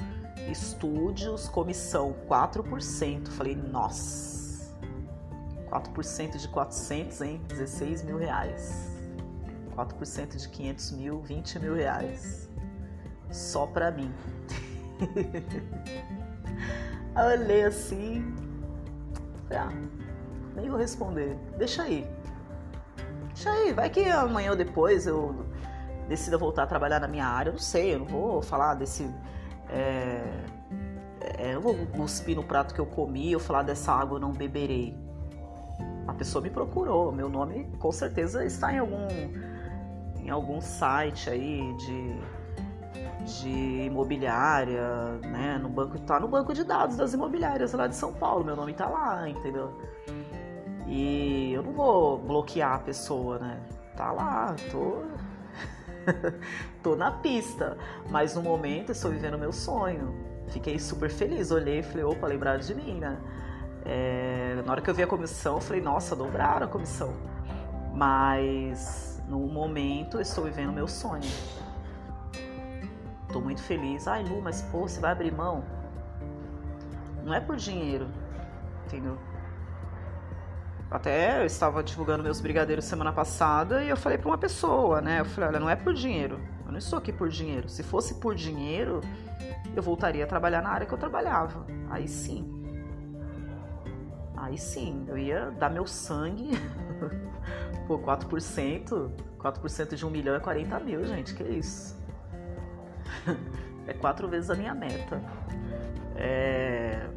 estúdios, 0.50 1.48
comissão 1.48 2.14
4%. 2.28 3.28
Falei, 3.28 3.54
nossa, 3.54 4.74
4% 5.70 6.36
de 6.36 6.48
400, 6.48 7.20
hein? 7.22 7.40
16 7.48 8.02
mil 8.02 8.18
reais. 8.18 8.92
4% 9.76 10.36
de 10.36 10.48
500 10.48 10.90
mil, 10.92 11.20
20 11.22 11.58
mil 11.58 11.74
reais. 11.74 12.48
Só 13.30 13.66
pra 13.66 13.90
mim. 13.90 14.12
olhei 17.16 17.64
assim, 17.64 18.34
ah, 19.50 19.68
nem 20.54 20.68
vou 20.68 20.78
responder. 20.78 21.36
Deixa 21.56 21.82
aí. 21.82 22.06
Deixa 23.26 23.50
aí, 23.50 23.72
vai 23.72 23.90
que 23.90 24.04
amanhã 24.04 24.50
ou 24.50 24.56
depois 24.56 25.06
eu 25.06 25.44
decida 26.08 26.38
voltar 26.38 26.64
a 26.64 26.66
trabalhar 26.66 27.00
na 27.00 27.08
minha 27.08 27.26
área. 27.26 27.50
Eu 27.50 27.54
não 27.54 27.60
sei, 27.60 27.94
eu 27.94 27.98
não 27.98 28.06
vou 28.06 28.42
falar 28.42 28.74
desse 28.74 29.08
é, 29.68 30.22
é, 31.38 31.54
eu 31.54 31.60
vou 31.60 31.74
cuspir 31.86 32.36
no 32.36 32.44
prato 32.44 32.74
que 32.74 32.80
eu 32.80 32.86
comi, 32.86 33.32
eu 33.32 33.40
falar 33.40 33.62
dessa 33.62 33.92
água 33.92 34.16
eu 34.16 34.20
não 34.20 34.32
beberei. 34.32 34.96
A 36.06 36.12
pessoa 36.12 36.42
me 36.42 36.50
procurou, 36.50 37.10
meu 37.10 37.28
nome 37.28 37.64
com 37.78 37.90
certeza 37.90 38.44
está 38.44 38.72
em 38.72 38.78
algum 38.78 39.08
em 40.18 40.30
algum 40.30 40.60
site 40.60 41.28
aí 41.28 41.74
de, 41.76 42.20
de 43.24 43.86
imobiliária, 43.86 45.18
né? 45.22 45.58
No 45.60 45.68
banco, 45.68 45.98
tá 46.00 46.20
no 46.20 46.28
banco 46.28 46.52
de 46.52 46.64
dados 46.64 46.96
das 46.96 47.14
imobiliárias 47.14 47.72
lá 47.72 47.86
de 47.86 47.96
São 47.96 48.12
Paulo, 48.12 48.44
meu 48.44 48.56
nome 48.56 48.74
tá 48.74 48.86
lá, 48.86 49.28
entendeu? 49.28 49.72
E 50.86 51.52
eu 51.52 51.62
não 51.62 51.72
vou 51.72 52.18
bloquear 52.18 52.74
a 52.74 52.78
pessoa, 52.78 53.38
né? 53.38 53.60
Tá 53.96 54.12
lá, 54.12 54.54
tô 54.70 55.02
tô 56.82 56.96
na 56.96 57.10
pista, 57.10 57.76
mas 58.10 58.34
no 58.34 58.42
momento 58.42 58.92
estou 58.92 59.10
vivendo 59.10 59.38
meu 59.38 59.52
sonho. 59.52 60.14
Fiquei 60.48 60.78
super 60.78 61.10
feliz, 61.10 61.50
olhei 61.50 61.78
e 61.78 61.82
falei, 61.82 62.04
opa, 62.04 62.26
lembraram 62.26 62.60
de 62.60 62.74
mim, 62.74 62.98
né? 62.98 63.18
É, 63.84 64.62
na 64.64 64.72
hora 64.72 64.80
que 64.80 64.88
eu 64.88 64.94
vi 64.94 65.02
a 65.02 65.06
comissão, 65.06 65.56
eu 65.56 65.60
falei, 65.60 65.82
nossa, 65.82 66.14
dobraram 66.14 66.66
a 66.66 66.68
comissão. 66.68 67.14
Mas 67.94 69.22
no 69.28 69.40
momento 69.40 70.20
estou 70.20 70.44
vivendo 70.44 70.72
meu 70.72 70.88
sonho. 70.88 71.22
Tô 73.34 73.40
muito 73.40 73.64
feliz. 73.64 74.06
Ai, 74.06 74.22
Lu, 74.22 74.40
mas 74.40 74.62
pô, 74.62 74.82
você 74.82 75.00
vai 75.00 75.10
abrir 75.10 75.32
mão? 75.32 75.64
Não 77.24 77.34
é 77.34 77.40
por 77.40 77.56
dinheiro, 77.56 78.06
entendeu? 78.86 79.18
Até 80.88 81.40
eu 81.40 81.44
estava 81.44 81.82
divulgando 81.82 82.22
meus 82.22 82.40
brigadeiros 82.40 82.84
semana 82.84 83.12
passada 83.12 83.82
e 83.82 83.88
eu 83.88 83.96
falei 83.96 84.18
para 84.18 84.28
uma 84.28 84.38
pessoa, 84.38 85.00
né? 85.00 85.18
Eu 85.18 85.24
falei, 85.24 85.48
olha, 85.48 85.58
não 85.58 85.68
é 85.68 85.74
por 85.74 85.92
dinheiro. 85.92 86.38
Eu 86.64 86.70
não 86.70 86.78
estou 86.78 86.96
aqui 86.96 87.12
por 87.12 87.28
dinheiro. 87.28 87.68
Se 87.68 87.82
fosse 87.82 88.20
por 88.20 88.36
dinheiro, 88.36 89.00
eu 89.74 89.82
voltaria 89.82 90.22
a 90.22 90.28
trabalhar 90.28 90.62
na 90.62 90.68
área 90.68 90.86
que 90.86 90.94
eu 90.94 90.98
trabalhava. 90.98 91.66
Aí 91.90 92.06
sim. 92.06 92.48
Aí 94.36 94.56
sim, 94.56 95.06
eu 95.08 95.18
ia 95.18 95.50
dar 95.50 95.70
meu 95.70 95.88
sangue. 95.88 96.50
Pô, 97.88 97.98
4%, 97.98 99.10
4% 99.40 99.94
de 99.96 100.06
um 100.06 100.10
milhão 100.10 100.36
é 100.36 100.38
40 100.38 100.78
mil, 100.78 101.04
gente, 101.04 101.34
que 101.34 101.42
isso? 101.42 102.03
é 103.86 103.92
quatro 103.92 104.28
vezes 104.28 104.50
a 104.50 104.54
minha 104.54 104.74
meta. 104.74 105.20
É 106.16 107.08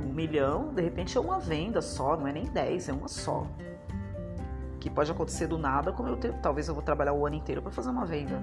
um 0.00 0.12
milhão, 0.12 0.72
de 0.74 0.82
repente 0.82 1.16
é 1.16 1.20
uma 1.20 1.38
venda 1.38 1.80
só, 1.80 2.16
não 2.16 2.26
é 2.26 2.32
nem 2.32 2.44
10, 2.44 2.88
é 2.88 2.92
uma 2.92 3.08
só. 3.08 3.46
Que 4.80 4.88
pode 4.90 5.10
acontecer 5.10 5.46
do 5.46 5.58
nada, 5.58 5.92
como 5.92 6.08
eu 6.08 6.16
tenho, 6.16 6.34
talvez 6.42 6.66
eu 6.68 6.74
vou 6.74 6.82
trabalhar 6.82 7.12
o 7.12 7.26
ano 7.26 7.36
inteiro 7.36 7.62
para 7.62 7.70
fazer 7.70 7.90
uma 7.90 8.06
venda. 8.06 8.42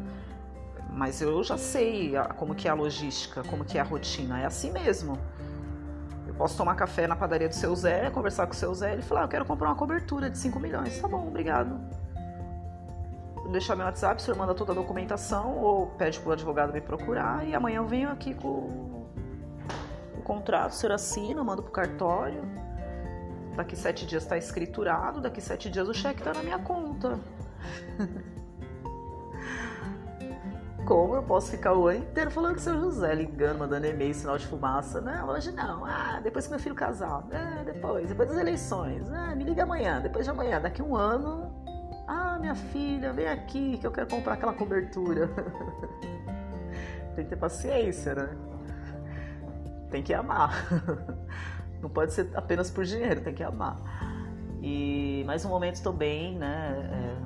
Mas 0.91 1.21
eu 1.21 1.43
já 1.43 1.57
sei 1.57 2.13
como 2.37 2.55
que 2.55 2.67
é 2.67 2.71
a 2.71 2.73
logística, 2.73 3.43
como 3.43 3.65
que 3.65 3.77
é 3.77 3.81
a 3.81 3.83
rotina, 3.83 4.39
é 4.39 4.45
assim 4.45 4.71
mesmo. 4.71 5.17
Eu 6.25 6.33
posso 6.33 6.57
tomar 6.57 6.75
café 6.75 7.07
na 7.07 7.15
padaria 7.15 7.49
do 7.49 7.55
seu 7.55 7.75
Zé, 7.75 8.09
conversar 8.09 8.45
com 8.47 8.53
o 8.53 8.55
seu 8.55 8.73
Zé, 8.73 8.93
ele 8.93 9.01
falar, 9.01 9.21
ah, 9.21 9.23
eu 9.25 9.27
quero 9.27 9.45
comprar 9.45 9.69
uma 9.69 9.75
cobertura 9.75 10.29
de 10.29 10.37
5 10.37 10.59
milhões. 10.59 10.99
Tá 10.99 11.07
bom, 11.07 11.27
obrigado. 11.27 11.79
Deixar 13.51 13.75
meu 13.75 13.85
WhatsApp, 13.85 14.21
o 14.21 14.23
senhor 14.23 14.37
manda 14.37 14.53
toda 14.53 14.73
a 14.73 14.75
documentação 14.75 15.57
ou 15.57 15.87
pede 15.87 16.19
pro 16.19 16.33
advogado 16.33 16.73
me 16.73 16.81
procurar 16.81 17.47
e 17.47 17.55
amanhã 17.55 17.77
eu 17.77 17.87
venho 17.87 18.09
aqui 18.09 18.33
com 18.33 18.97
contrato, 20.27 20.73
o 20.73 20.75
senhor 20.75 20.93
assina, 20.93 21.41
manda 21.41 21.61
pro 21.61 21.71
cartório. 21.71 22.43
Daqui 23.55 23.77
sete 23.77 24.05
dias 24.05 24.23
está 24.23 24.37
escriturado, 24.37 25.21
daqui 25.21 25.39
sete 25.39 25.69
dias 25.69 25.87
o 25.87 25.93
cheque 25.93 26.19
está 26.19 26.33
na 26.33 26.43
minha 26.43 26.59
conta. 26.59 27.17
Como 30.85 31.15
eu 31.15 31.23
posso 31.23 31.51
ficar 31.51 31.73
o 31.73 31.87
ano 31.87 31.99
inteiro 31.99 32.29
falando 32.31 32.53
com 32.53 32.59
o 32.59 32.63
seu 32.63 32.79
José, 32.79 33.13
ligando, 33.13 33.59
mandando 33.59 33.87
e-mail, 33.87 34.13
sinal 34.13 34.37
de 34.37 34.47
fumaça? 34.47 35.01
Não, 35.01 35.27
hoje 35.29 35.51
não. 35.51 35.83
Ah, 35.85 36.19
depois 36.23 36.45
que 36.45 36.51
meu 36.51 36.59
filho 36.59 36.75
casar. 36.75 37.25
É, 37.29 37.63
depois, 37.65 38.07
depois 38.07 38.29
das 38.29 38.37
eleições. 38.37 39.11
Ah, 39.11 39.35
me 39.35 39.43
liga 39.43 39.63
amanhã, 39.63 39.99
depois 39.99 40.23
de 40.23 40.31
amanhã. 40.31 40.61
Daqui 40.61 40.81
um 40.81 40.95
ano. 40.95 41.46
Ah, 42.37 42.39
minha 42.39 42.53
filha, 42.53 43.11
vem 43.13 43.27
aqui 43.27 43.79
que 43.79 43.87
eu 43.87 43.91
quero 43.91 44.05
comprar 44.07 44.35
aquela 44.35 44.53
cobertura. 44.53 45.27
Tem 47.15 47.23
que 47.23 47.31
ter 47.31 47.35
paciência, 47.35 48.13
né? 48.13 48.29
tem 49.89 50.03
que 50.03 50.13
amar. 50.13 50.67
Não 51.81 51.89
pode 51.89 52.13
ser 52.13 52.29
apenas 52.35 52.69
por 52.69 52.85
dinheiro, 52.85 53.21
tem 53.21 53.33
que 53.33 53.41
amar. 53.41 53.79
E 54.61 55.23
mais 55.25 55.45
um 55.45 55.49
momento 55.49 55.75
estou 55.75 55.93
bem, 55.93 56.37
né? 56.37 57.17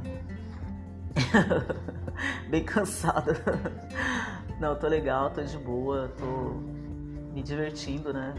É... 1.18 2.48
bem 2.48 2.64
cansada. 2.64 3.34
Não, 4.62 4.76
tô 4.78 4.88
legal, 4.88 5.32
tô 5.32 5.42
de 5.42 5.58
boa, 5.58 6.10
tô 6.18 6.52
me 7.34 7.42
divertindo, 7.42 8.14
né? 8.14 8.34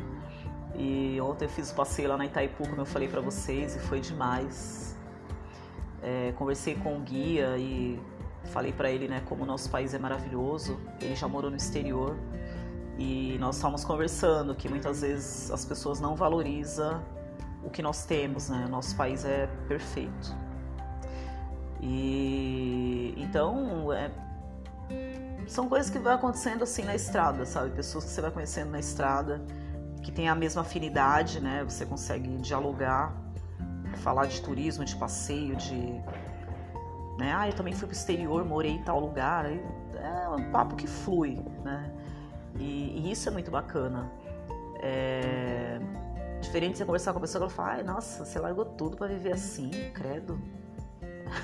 E 0.75 1.21
ontem 1.21 1.47
eu 1.47 1.51
fiz 1.51 1.71
o 1.71 1.75
passeio 1.75 2.09
lá 2.09 2.17
na 2.17 2.25
Itaipu, 2.25 2.67
como 2.67 2.81
eu 2.81 2.87
falei 2.87 3.09
para 3.09 3.21
vocês, 3.21 3.77
e 3.77 3.79
foi 3.81 4.01
demais. 4.01 4.92
É, 6.03 6.33
conversei 6.33 6.75
com 6.75 6.97
o 6.97 7.01
guia 7.01 7.57
e 7.57 8.01
falei 8.47 8.73
para 8.73 8.91
ele, 8.91 9.07
né, 9.07 9.23
como 9.27 9.45
o 9.45 9.47
nosso 9.47 9.71
país 9.71 9.95
é 9.95 9.99
maravilhoso. 9.99 10.79
Ele 11.01 11.15
já 11.15 11.29
morou 11.29 11.51
no 11.51 11.57
exterior 11.57 12.17
e 12.99 13.37
nós 13.39 13.57
estávamos 13.57 13.85
conversando 13.85 14.55
que 14.55 14.69
muitas 14.69 15.01
vezes 15.01 15.51
as 15.51 15.65
pessoas 15.65 16.01
não 16.01 16.15
valorizam 16.15 17.03
o 17.65 17.71
que 17.71 17.81
nós 17.81 18.05
temos, 18.05 18.49
né? 18.49 18.67
Nosso 18.69 18.97
país 18.97 19.25
é 19.25 19.47
perfeito. 19.69 20.37
E 21.81 23.15
então 23.17 23.93
é, 23.93 24.11
são 25.47 25.69
coisas 25.69 25.91
que 25.91 25.99
vão 25.99 26.13
acontecendo 26.13 26.63
assim 26.63 26.83
na 26.83 26.95
estrada, 26.95 27.47
sabe? 27.47 27.71
Pessoas 27.71 28.05
que 28.05 28.11
você 28.11 28.21
vai 28.21 28.31
conhecendo 28.31 28.71
na 28.71 28.81
estrada 28.81 29.41
que 30.03 30.11
tem 30.11 30.29
a 30.29 30.35
mesma 30.35 30.63
afinidade, 30.63 31.41
né? 31.41 31.65
Você 31.65 31.87
consegue 31.87 32.29
dialogar, 32.39 33.15
falar 33.99 34.27
de 34.27 34.41
turismo, 34.41 34.85
de 34.85 34.97
passeio, 34.97 35.57
de. 35.57 35.77
Né? 37.19 37.33
Ah, 37.35 37.49
eu 37.49 37.53
também 37.53 37.75
fui 37.75 37.87
pro 37.87 37.97
exterior, 37.97 38.45
morei 38.45 38.73
em 38.73 38.83
tal 38.83 39.01
lugar. 39.01 39.47
É 39.47 40.29
um 40.29 40.51
papo 40.51 40.75
que 40.77 40.87
flui, 40.87 41.39
né? 41.63 41.93
E, 42.59 42.99
e 42.99 43.13
isso 43.13 43.29
é 43.29 43.33
muito 43.33 43.51
bacana. 43.51 44.11
É... 44.81 45.79
Diferente 46.41 46.73
de 46.73 46.79
você 46.79 46.85
conversar 46.85 47.13
com 47.13 47.19
a 47.19 47.21
pessoa 47.21 47.41
que 47.41 47.45
ela 47.45 47.55
fala, 47.55 47.79
ai, 47.79 47.83
nossa, 47.85 48.25
você 48.25 48.39
largou 48.39 48.65
tudo 48.65 48.97
para 48.97 49.07
viver 49.07 49.33
assim, 49.33 49.71
credo. 49.95 50.41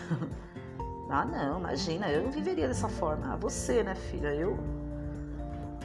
ah, 1.09 1.25
não, 1.25 1.61
imagina, 1.61 2.11
eu 2.11 2.25
não 2.25 2.33
viveria 2.33 2.67
dessa 2.67 2.89
forma. 2.89 3.33
Ah, 3.33 3.37
você, 3.37 3.85
né, 3.85 3.95
filha? 3.95 4.35
Eu 4.35 4.59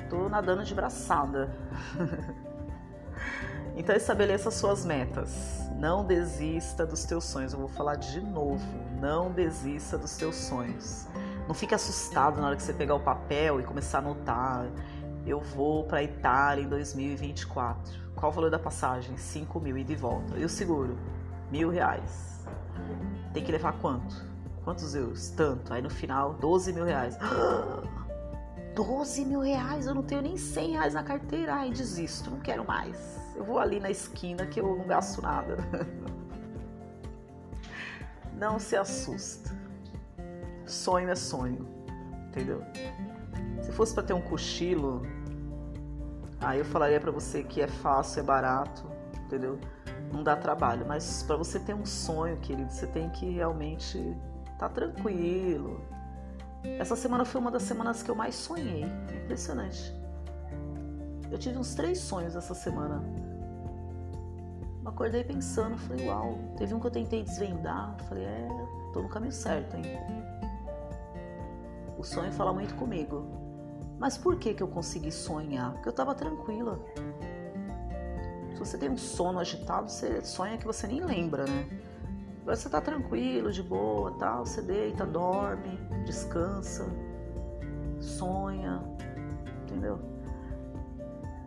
tô 0.10 0.28
nadando 0.28 0.64
de 0.64 0.74
braçada. 0.74 1.56
então 3.76 3.96
estabeleça 3.96 4.52
suas 4.52 4.86
metas. 4.86 5.60
Não 5.80 6.06
desista 6.06 6.86
dos 6.86 7.04
teus 7.04 7.24
sonhos. 7.24 7.54
Eu 7.54 7.60
vou 7.60 7.68
falar 7.68 7.96
de 7.96 8.22
novo. 8.22 8.66
Não 9.02 9.32
desista 9.32 9.98
dos 9.98 10.16
teus 10.16 10.36
sonhos. 10.36 11.08
Não 11.48 11.54
fique 11.54 11.74
assustado 11.74 12.40
na 12.40 12.48
hora 12.48 12.56
que 12.56 12.64
você 12.64 12.74
pegar 12.74 12.96
o 12.96 13.00
papel 13.00 13.60
e 13.60 13.64
começar 13.64 13.98
a 13.98 14.02
anotar. 14.02 14.66
Eu 15.26 15.40
vou 15.40 15.84
para 15.86 16.04
Itália 16.04 16.64
em 16.64 16.70
2024. 16.70 18.14
Qual 18.16 18.32
o 18.32 18.36
valor 18.36 18.52
da 18.52 18.60
passagem? 18.60 19.18
5 19.18 19.60
mil 19.60 19.78
e 19.78 19.84
de 19.84 19.96
volta. 19.96 20.38
E 20.38 20.46
o 20.46 20.50
seguro? 20.50 20.98
Mil 21.52 21.70
reais. 21.70 22.46
Tem 23.34 23.44
que 23.44 23.52
levar 23.52 23.74
quanto? 23.80 24.16
Quantos 24.64 24.94
euros? 24.94 25.30
Tanto. 25.32 25.74
Aí 25.74 25.82
no 25.82 25.90
final, 25.90 26.34
12 26.36 26.72
mil 26.72 26.86
reais. 26.86 27.18
12 28.76 29.26
mil 29.26 29.42
reais? 29.42 29.88
Eu 29.88 29.96
não 29.96 30.04
tenho 30.04 30.22
nem 30.22 30.38
100 30.38 30.72
reais 30.72 30.94
na 30.94 31.04
carteira. 31.04 31.56
Ai, 31.56 31.72
desisto, 31.72 32.30
não 32.30 32.40
quero 32.40 32.66
mais. 32.66 33.23
Eu 33.36 33.44
vou 33.44 33.60
ali 33.60 33.80
na 33.80 33.90
esquina 33.90 34.46
que 34.46 34.60
eu 34.60 34.76
não 34.76 34.88
gasto 34.88 35.22
nada. 35.22 35.58
Não 38.36 38.60
se 38.60 38.76
assusta. 38.76 39.52
Sonho 40.66 41.10
é 41.10 41.16
sonho, 41.16 41.68
entendeu? 42.28 42.64
Se 43.62 43.72
fosse 43.72 43.94
para 43.94 44.04
ter 44.04 44.14
um 44.14 44.22
cochilo, 44.22 45.04
aí 46.42 46.60
eu 46.60 46.66
falaria 46.66 47.00
para 47.00 47.12
você 47.12 47.44
que 47.44 47.62
é 47.62 47.68
fácil, 47.68 48.20
é 48.20 48.24
barato, 48.24 48.84
entendeu? 49.26 49.60
Não 50.12 50.24
dá 50.24 50.36
trabalho, 50.36 50.86
mas 50.86 51.24
para 51.24 51.36
você 51.36 51.60
ter 51.60 51.74
um 51.74 51.86
sonho, 51.86 52.36
querido, 52.38 52.72
você 52.72 52.88
tem 52.88 53.10
que 53.12 53.30
realmente 53.30 53.98
estar 53.98 54.68
tá 54.68 54.70
tranquilo. 54.70 55.82
Essa 56.64 56.96
semana 56.96 57.26
foi 57.26 57.40
uma 57.40 57.52
das 57.52 57.64
semanas 57.64 58.02
que 58.04 58.10
eu 58.10 58.16
mais 58.16 58.36
sonhei, 58.36 58.86
impressionante. 59.24 59.94
Eu 61.32 61.38
tive 61.38 61.58
uns 61.58 61.74
três 61.76 62.00
sonhos 62.00 62.36
essa 62.36 62.54
semana. 62.54 63.04
Acordei 64.86 65.24
pensando, 65.24 65.78
falei, 65.78 66.08
uau, 66.08 66.38
teve 66.58 66.74
um 66.74 66.80
que 66.80 66.88
eu 66.88 66.92
tentei 66.92 67.24
desvendar, 67.24 67.96
falei, 68.10 68.26
é, 68.26 68.48
tô 68.92 69.02
no 69.02 69.10
caminho 69.10 69.32
certo, 69.32 69.78
hein? 69.78 69.84
O 71.98 72.04
sonho 72.04 72.32
fala 72.34 72.52
muito 72.52 72.76
comigo. 72.76 73.26
Mas 73.98 74.18
por 74.18 74.38
que, 74.38 74.54
que 74.54 74.62
eu 74.62 74.68
consegui 74.68 75.12
sonhar? 75.12 75.72
Porque 75.72 75.88
eu 75.88 75.92
estava 75.92 76.14
tranquila. 76.14 76.78
Se 78.54 78.60
você 78.60 78.78
tem 78.78 78.90
um 78.90 78.98
sono 78.98 79.40
agitado, 79.40 79.90
você 79.90 80.22
sonha 80.22 80.58
que 80.58 80.66
você 80.66 80.86
nem 80.86 81.00
lembra, 81.00 81.46
né? 81.46 81.66
Agora 82.42 82.58
você 82.58 82.70
tá 82.70 82.82
tranquilo, 82.82 83.54
de 83.54 83.64
boa, 83.64 84.12
tal, 84.20 84.46
você 84.46 84.62
deita, 84.62 85.06
dorme, 85.06 85.80
descansa, 86.06 86.86
sonha, 88.02 88.84
entendeu? 89.64 89.98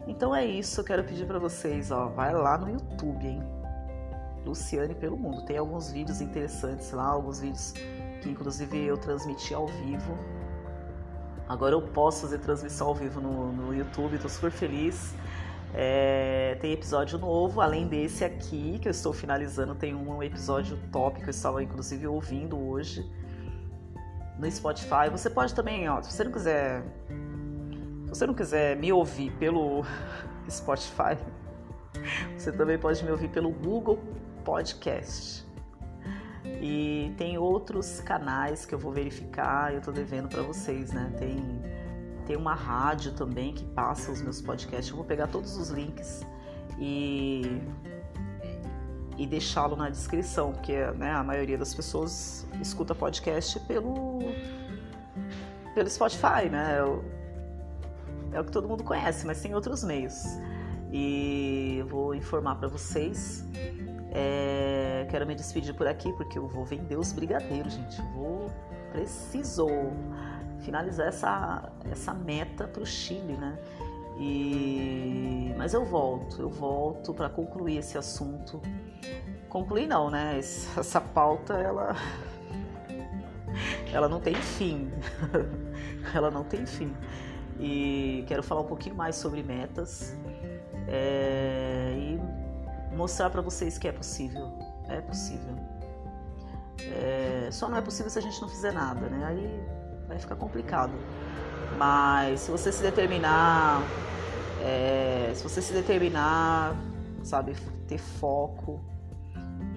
Então 0.07 0.35
é 0.35 0.45
isso, 0.45 0.81
eu 0.81 0.85
quero 0.85 1.03
pedir 1.05 1.27
para 1.27 1.39
vocês, 1.39 1.91
ó, 1.91 2.07
vai 2.07 2.33
lá 2.33 2.57
no 2.57 2.71
YouTube, 2.71 3.27
hein? 3.27 3.43
Luciane 4.45 4.95
pelo 4.95 5.17
mundo. 5.17 5.43
Tem 5.45 5.59
alguns 5.59 5.91
vídeos 5.91 6.21
interessantes 6.21 6.93
lá, 6.93 7.07
alguns 7.07 7.41
vídeos 7.41 7.73
que 8.23 8.31
inclusive 8.31 8.79
eu 8.85 8.97
transmiti 8.97 9.53
ao 9.53 9.67
vivo 9.67 10.17
Agora 11.49 11.75
eu 11.75 11.83
posso 11.83 12.23
fazer 12.23 12.39
transmissão 12.39 12.89
ao 12.89 12.95
vivo 12.95 13.21
no, 13.21 13.53
no 13.53 13.75
YouTube, 13.75 14.15
estou 14.15 14.29
super 14.29 14.51
feliz. 14.51 15.15
É, 15.73 16.57
tem 16.61 16.73
episódio 16.73 17.19
novo, 17.19 17.61
além 17.61 17.87
desse 17.87 18.25
aqui 18.25 18.79
que 18.81 18.89
eu 18.89 18.91
estou 18.91 19.13
finalizando, 19.13 19.75
tem 19.75 19.95
um 19.95 20.23
episódio 20.23 20.79
top 20.91 21.21
que 21.21 21.27
eu 21.27 21.31
estava 21.31 21.63
inclusive 21.63 22.07
ouvindo 22.07 22.59
hoje 22.59 23.09
no 24.39 24.51
Spotify. 24.51 25.09
Você 25.11 25.31
pode 25.31 25.55
também, 25.55 25.89
ó, 25.89 26.03
se 26.03 26.13
você 26.13 26.25
não 26.25 26.33
quiser, 26.33 26.83
se 27.09 27.36
você 28.17 28.27
não 28.27 28.35
quiser 28.35 28.77
me 28.77 28.91
ouvir 28.93 29.31
pelo 29.33 29.85
Spotify, 30.49 31.19
você 32.37 32.51
também 32.51 32.79
pode 32.79 33.05
me 33.05 33.11
ouvir 33.11 33.29
pelo 33.29 33.51
Google 33.51 33.99
Podcast. 34.43 35.45
E 36.63 37.13
tem 37.19 37.37
outros 37.37 38.01
canais 38.01 38.65
que 38.65 38.75
eu 38.75 38.79
vou 38.79 38.91
verificar, 38.91 39.75
eu 39.75 39.83
tô 39.83 39.93
devendo 39.93 40.29
para 40.29 40.43
vocês, 40.43 40.93
né? 40.93 41.13
Tem, 41.19 41.37
tem 42.27 42.37
uma 42.37 42.55
rádio 42.55 43.13
também 43.13 43.53
que 43.53 43.65
passa 43.65 44.11
os 44.11 44.23
meus 44.23 44.41
podcasts. 44.41 44.89
Eu 44.89 44.97
vou 44.97 45.05
pegar 45.05 45.27
todos 45.27 45.57
os 45.59 45.69
links 45.69 46.25
e, 46.79 47.61
e 49.19 49.27
deixá-lo 49.27 49.77
na 49.77 49.91
descrição, 49.91 50.53
porque 50.53 50.75
né, 50.93 51.13
a 51.13 51.23
maioria 51.23 51.59
das 51.59 51.75
pessoas 51.75 52.47
escuta 52.63 52.95
podcast 52.95 53.61
pelo, 53.61 54.21
pelo 55.75 55.91
Spotify, 55.91 56.49
né? 56.51 56.79
É 58.37 58.41
o 58.41 58.45
que 58.45 58.53
todo 58.53 58.69
mundo 58.69 58.85
conhece, 58.85 59.27
mas 59.27 59.41
tem 59.41 59.55
outros 59.55 59.83
meios. 59.83 60.25
E 60.93 61.83
vou 61.89 62.15
informar 62.15 62.57
para 62.57 62.69
vocês 62.69 63.45
é, 64.19 65.07
quero 65.11 65.27
me 65.27 65.35
despedir 65.35 65.75
por 65.75 65.87
aqui 65.87 66.11
porque 66.15 66.39
eu 66.39 66.49
vou 66.49 66.65
vender 66.65 66.97
os 66.97 67.13
brigadeiros, 67.13 67.75
gente. 67.75 68.01
Vou 68.15 68.51
precisou 68.91 69.93
finalizar 70.61 71.09
essa, 71.09 71.71
essa 71.91 72.15
meta 72.15 72.67
para 72.67 72.83
o 72.83 72.87
Chile, 72.87 73.37
né? 73.37 73.59
E 74.19 75.53
mas 75.59 75.75
eu 75.75 75.85
volto, 75.85 76.41
eu 76.41 76.49
volto 76.49 77.13
para 77.13 77.29
concluir 77.29 77.77
esse 77.77 77.99
assunto. 77.99 78.63
Concluir 79.51 79.87
não, 79.87 80.11
né? 80.11 80.39
Essa 80.39 81.01
pauta 81.01 81.53
ela 81.53 81.95
ela 83.93 84.09
não 84.09 84.21
tem 84.21 84.35
fim. 84.35 84.91
ela 86.15 86.31
não 86.31 86.43
tem 86.43 86.65
fim. 86.65 86.95
E 87.59 88.25
quero 88.27 88.43
falar 88.43 88.63
um 88.63 88.67
pouquinho 88.67 88.95
mais 88.95 89.17
sobre 89.17 89.43
metas. 89.43 90.15
É, 90.89 91.93
e 91.97 92.97
mostrar 92.97 93.31
para 93.31 93.41
vocês 93.41 93.79
que 93.79 93.89
é 93.89 93.93
possível. 93.93 94.53
É 94.89 95.01
possível. 95.01 95.57
É, 96.81 97.49
só 97.51 97.69
não 97.69 97.77
é 97.77 97.81
possível 97.81 98.11
se 98.11 98.19
a 98.19 98.23
gente 98.23 98.41
não 98.41 98.49
fizer 98.49 98.73
nada, 98.73 99.09
né? 99.09 99.27
Aí 99.27 99.61
vai 100.09 100.19
ficar 100.19 100.37
complicado. 100.37 100.93
Mas 101.77 102.41
se 102.41 102.51
você 102.51 102.71
se 102.71 102.83
determinar, 102.83 103.83
é, 104.63 105.33
se 105.35 105.43
você 105.43 105.61
se 105.61 105.73
determinar, 105.73 106.77
sabe, 107.23 107.55
ter 107.87 107.99
foco 107.99 108.81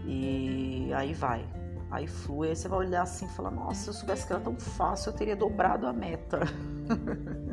e 0.05 0.91
aí 0.93 1.13
vai. 1.13 1.45
Aí 1.91 2.07
flui, 2.07 2.49
aí 2.49 2.55
você 2.55 2.67
vai 2.67 2.79
olhar 2.79 3.01
assim 3.01 3.25
e 3.25 3.29
falar, 3.29 3.51
nossa, 3.51 3.81
se 3.81 3.89
eu 3.89 3.93
soubesse 3.93 4.27
que 4.27 4.33
era 4.33 4.41
tão 4.41 4.55
fácil, 4.55 5.09
eu 5.09 5.13
teria 5.13 5.35
dobrado 5.35 5.87
a 5.87 5.93
meta. 5.93 6.39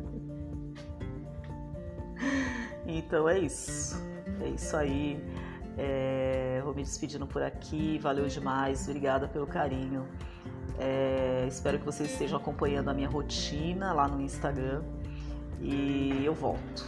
então 2.86 3.28
é 3.28 3.38
isso. 3.38 3.96
É 4.40 4.48
isso 4.48 4.76
aí. 4.76 5.22
É, 5.78 6.60
vou 6.64 6.74
me 6.74 6.82
despedindo 6.82 7.26
por 7.26 7.42
aqui. 7.42 7.98
Valeu 7.98 8.26
demais, 8.26 8.88
obrigada 8.88 9.28
pelo 9.28 9.46
carinho. 9.46 10.06
É, 10.78 11.44
espero 11.48 11.78
que 11.78 11.84
vocês 11.84 12.10
estejam 12.10 12.38
acompanhando 12.38 12.88
a 12.88 12.94
minha 12.94 13.08
rotina 13.08 13.92
lá 13.92 14.06
no 14.08 14.20
Instagram 14.20 14.82
e 15.60 16.22
eu 16.24 16.34
volto. 16.34 16.84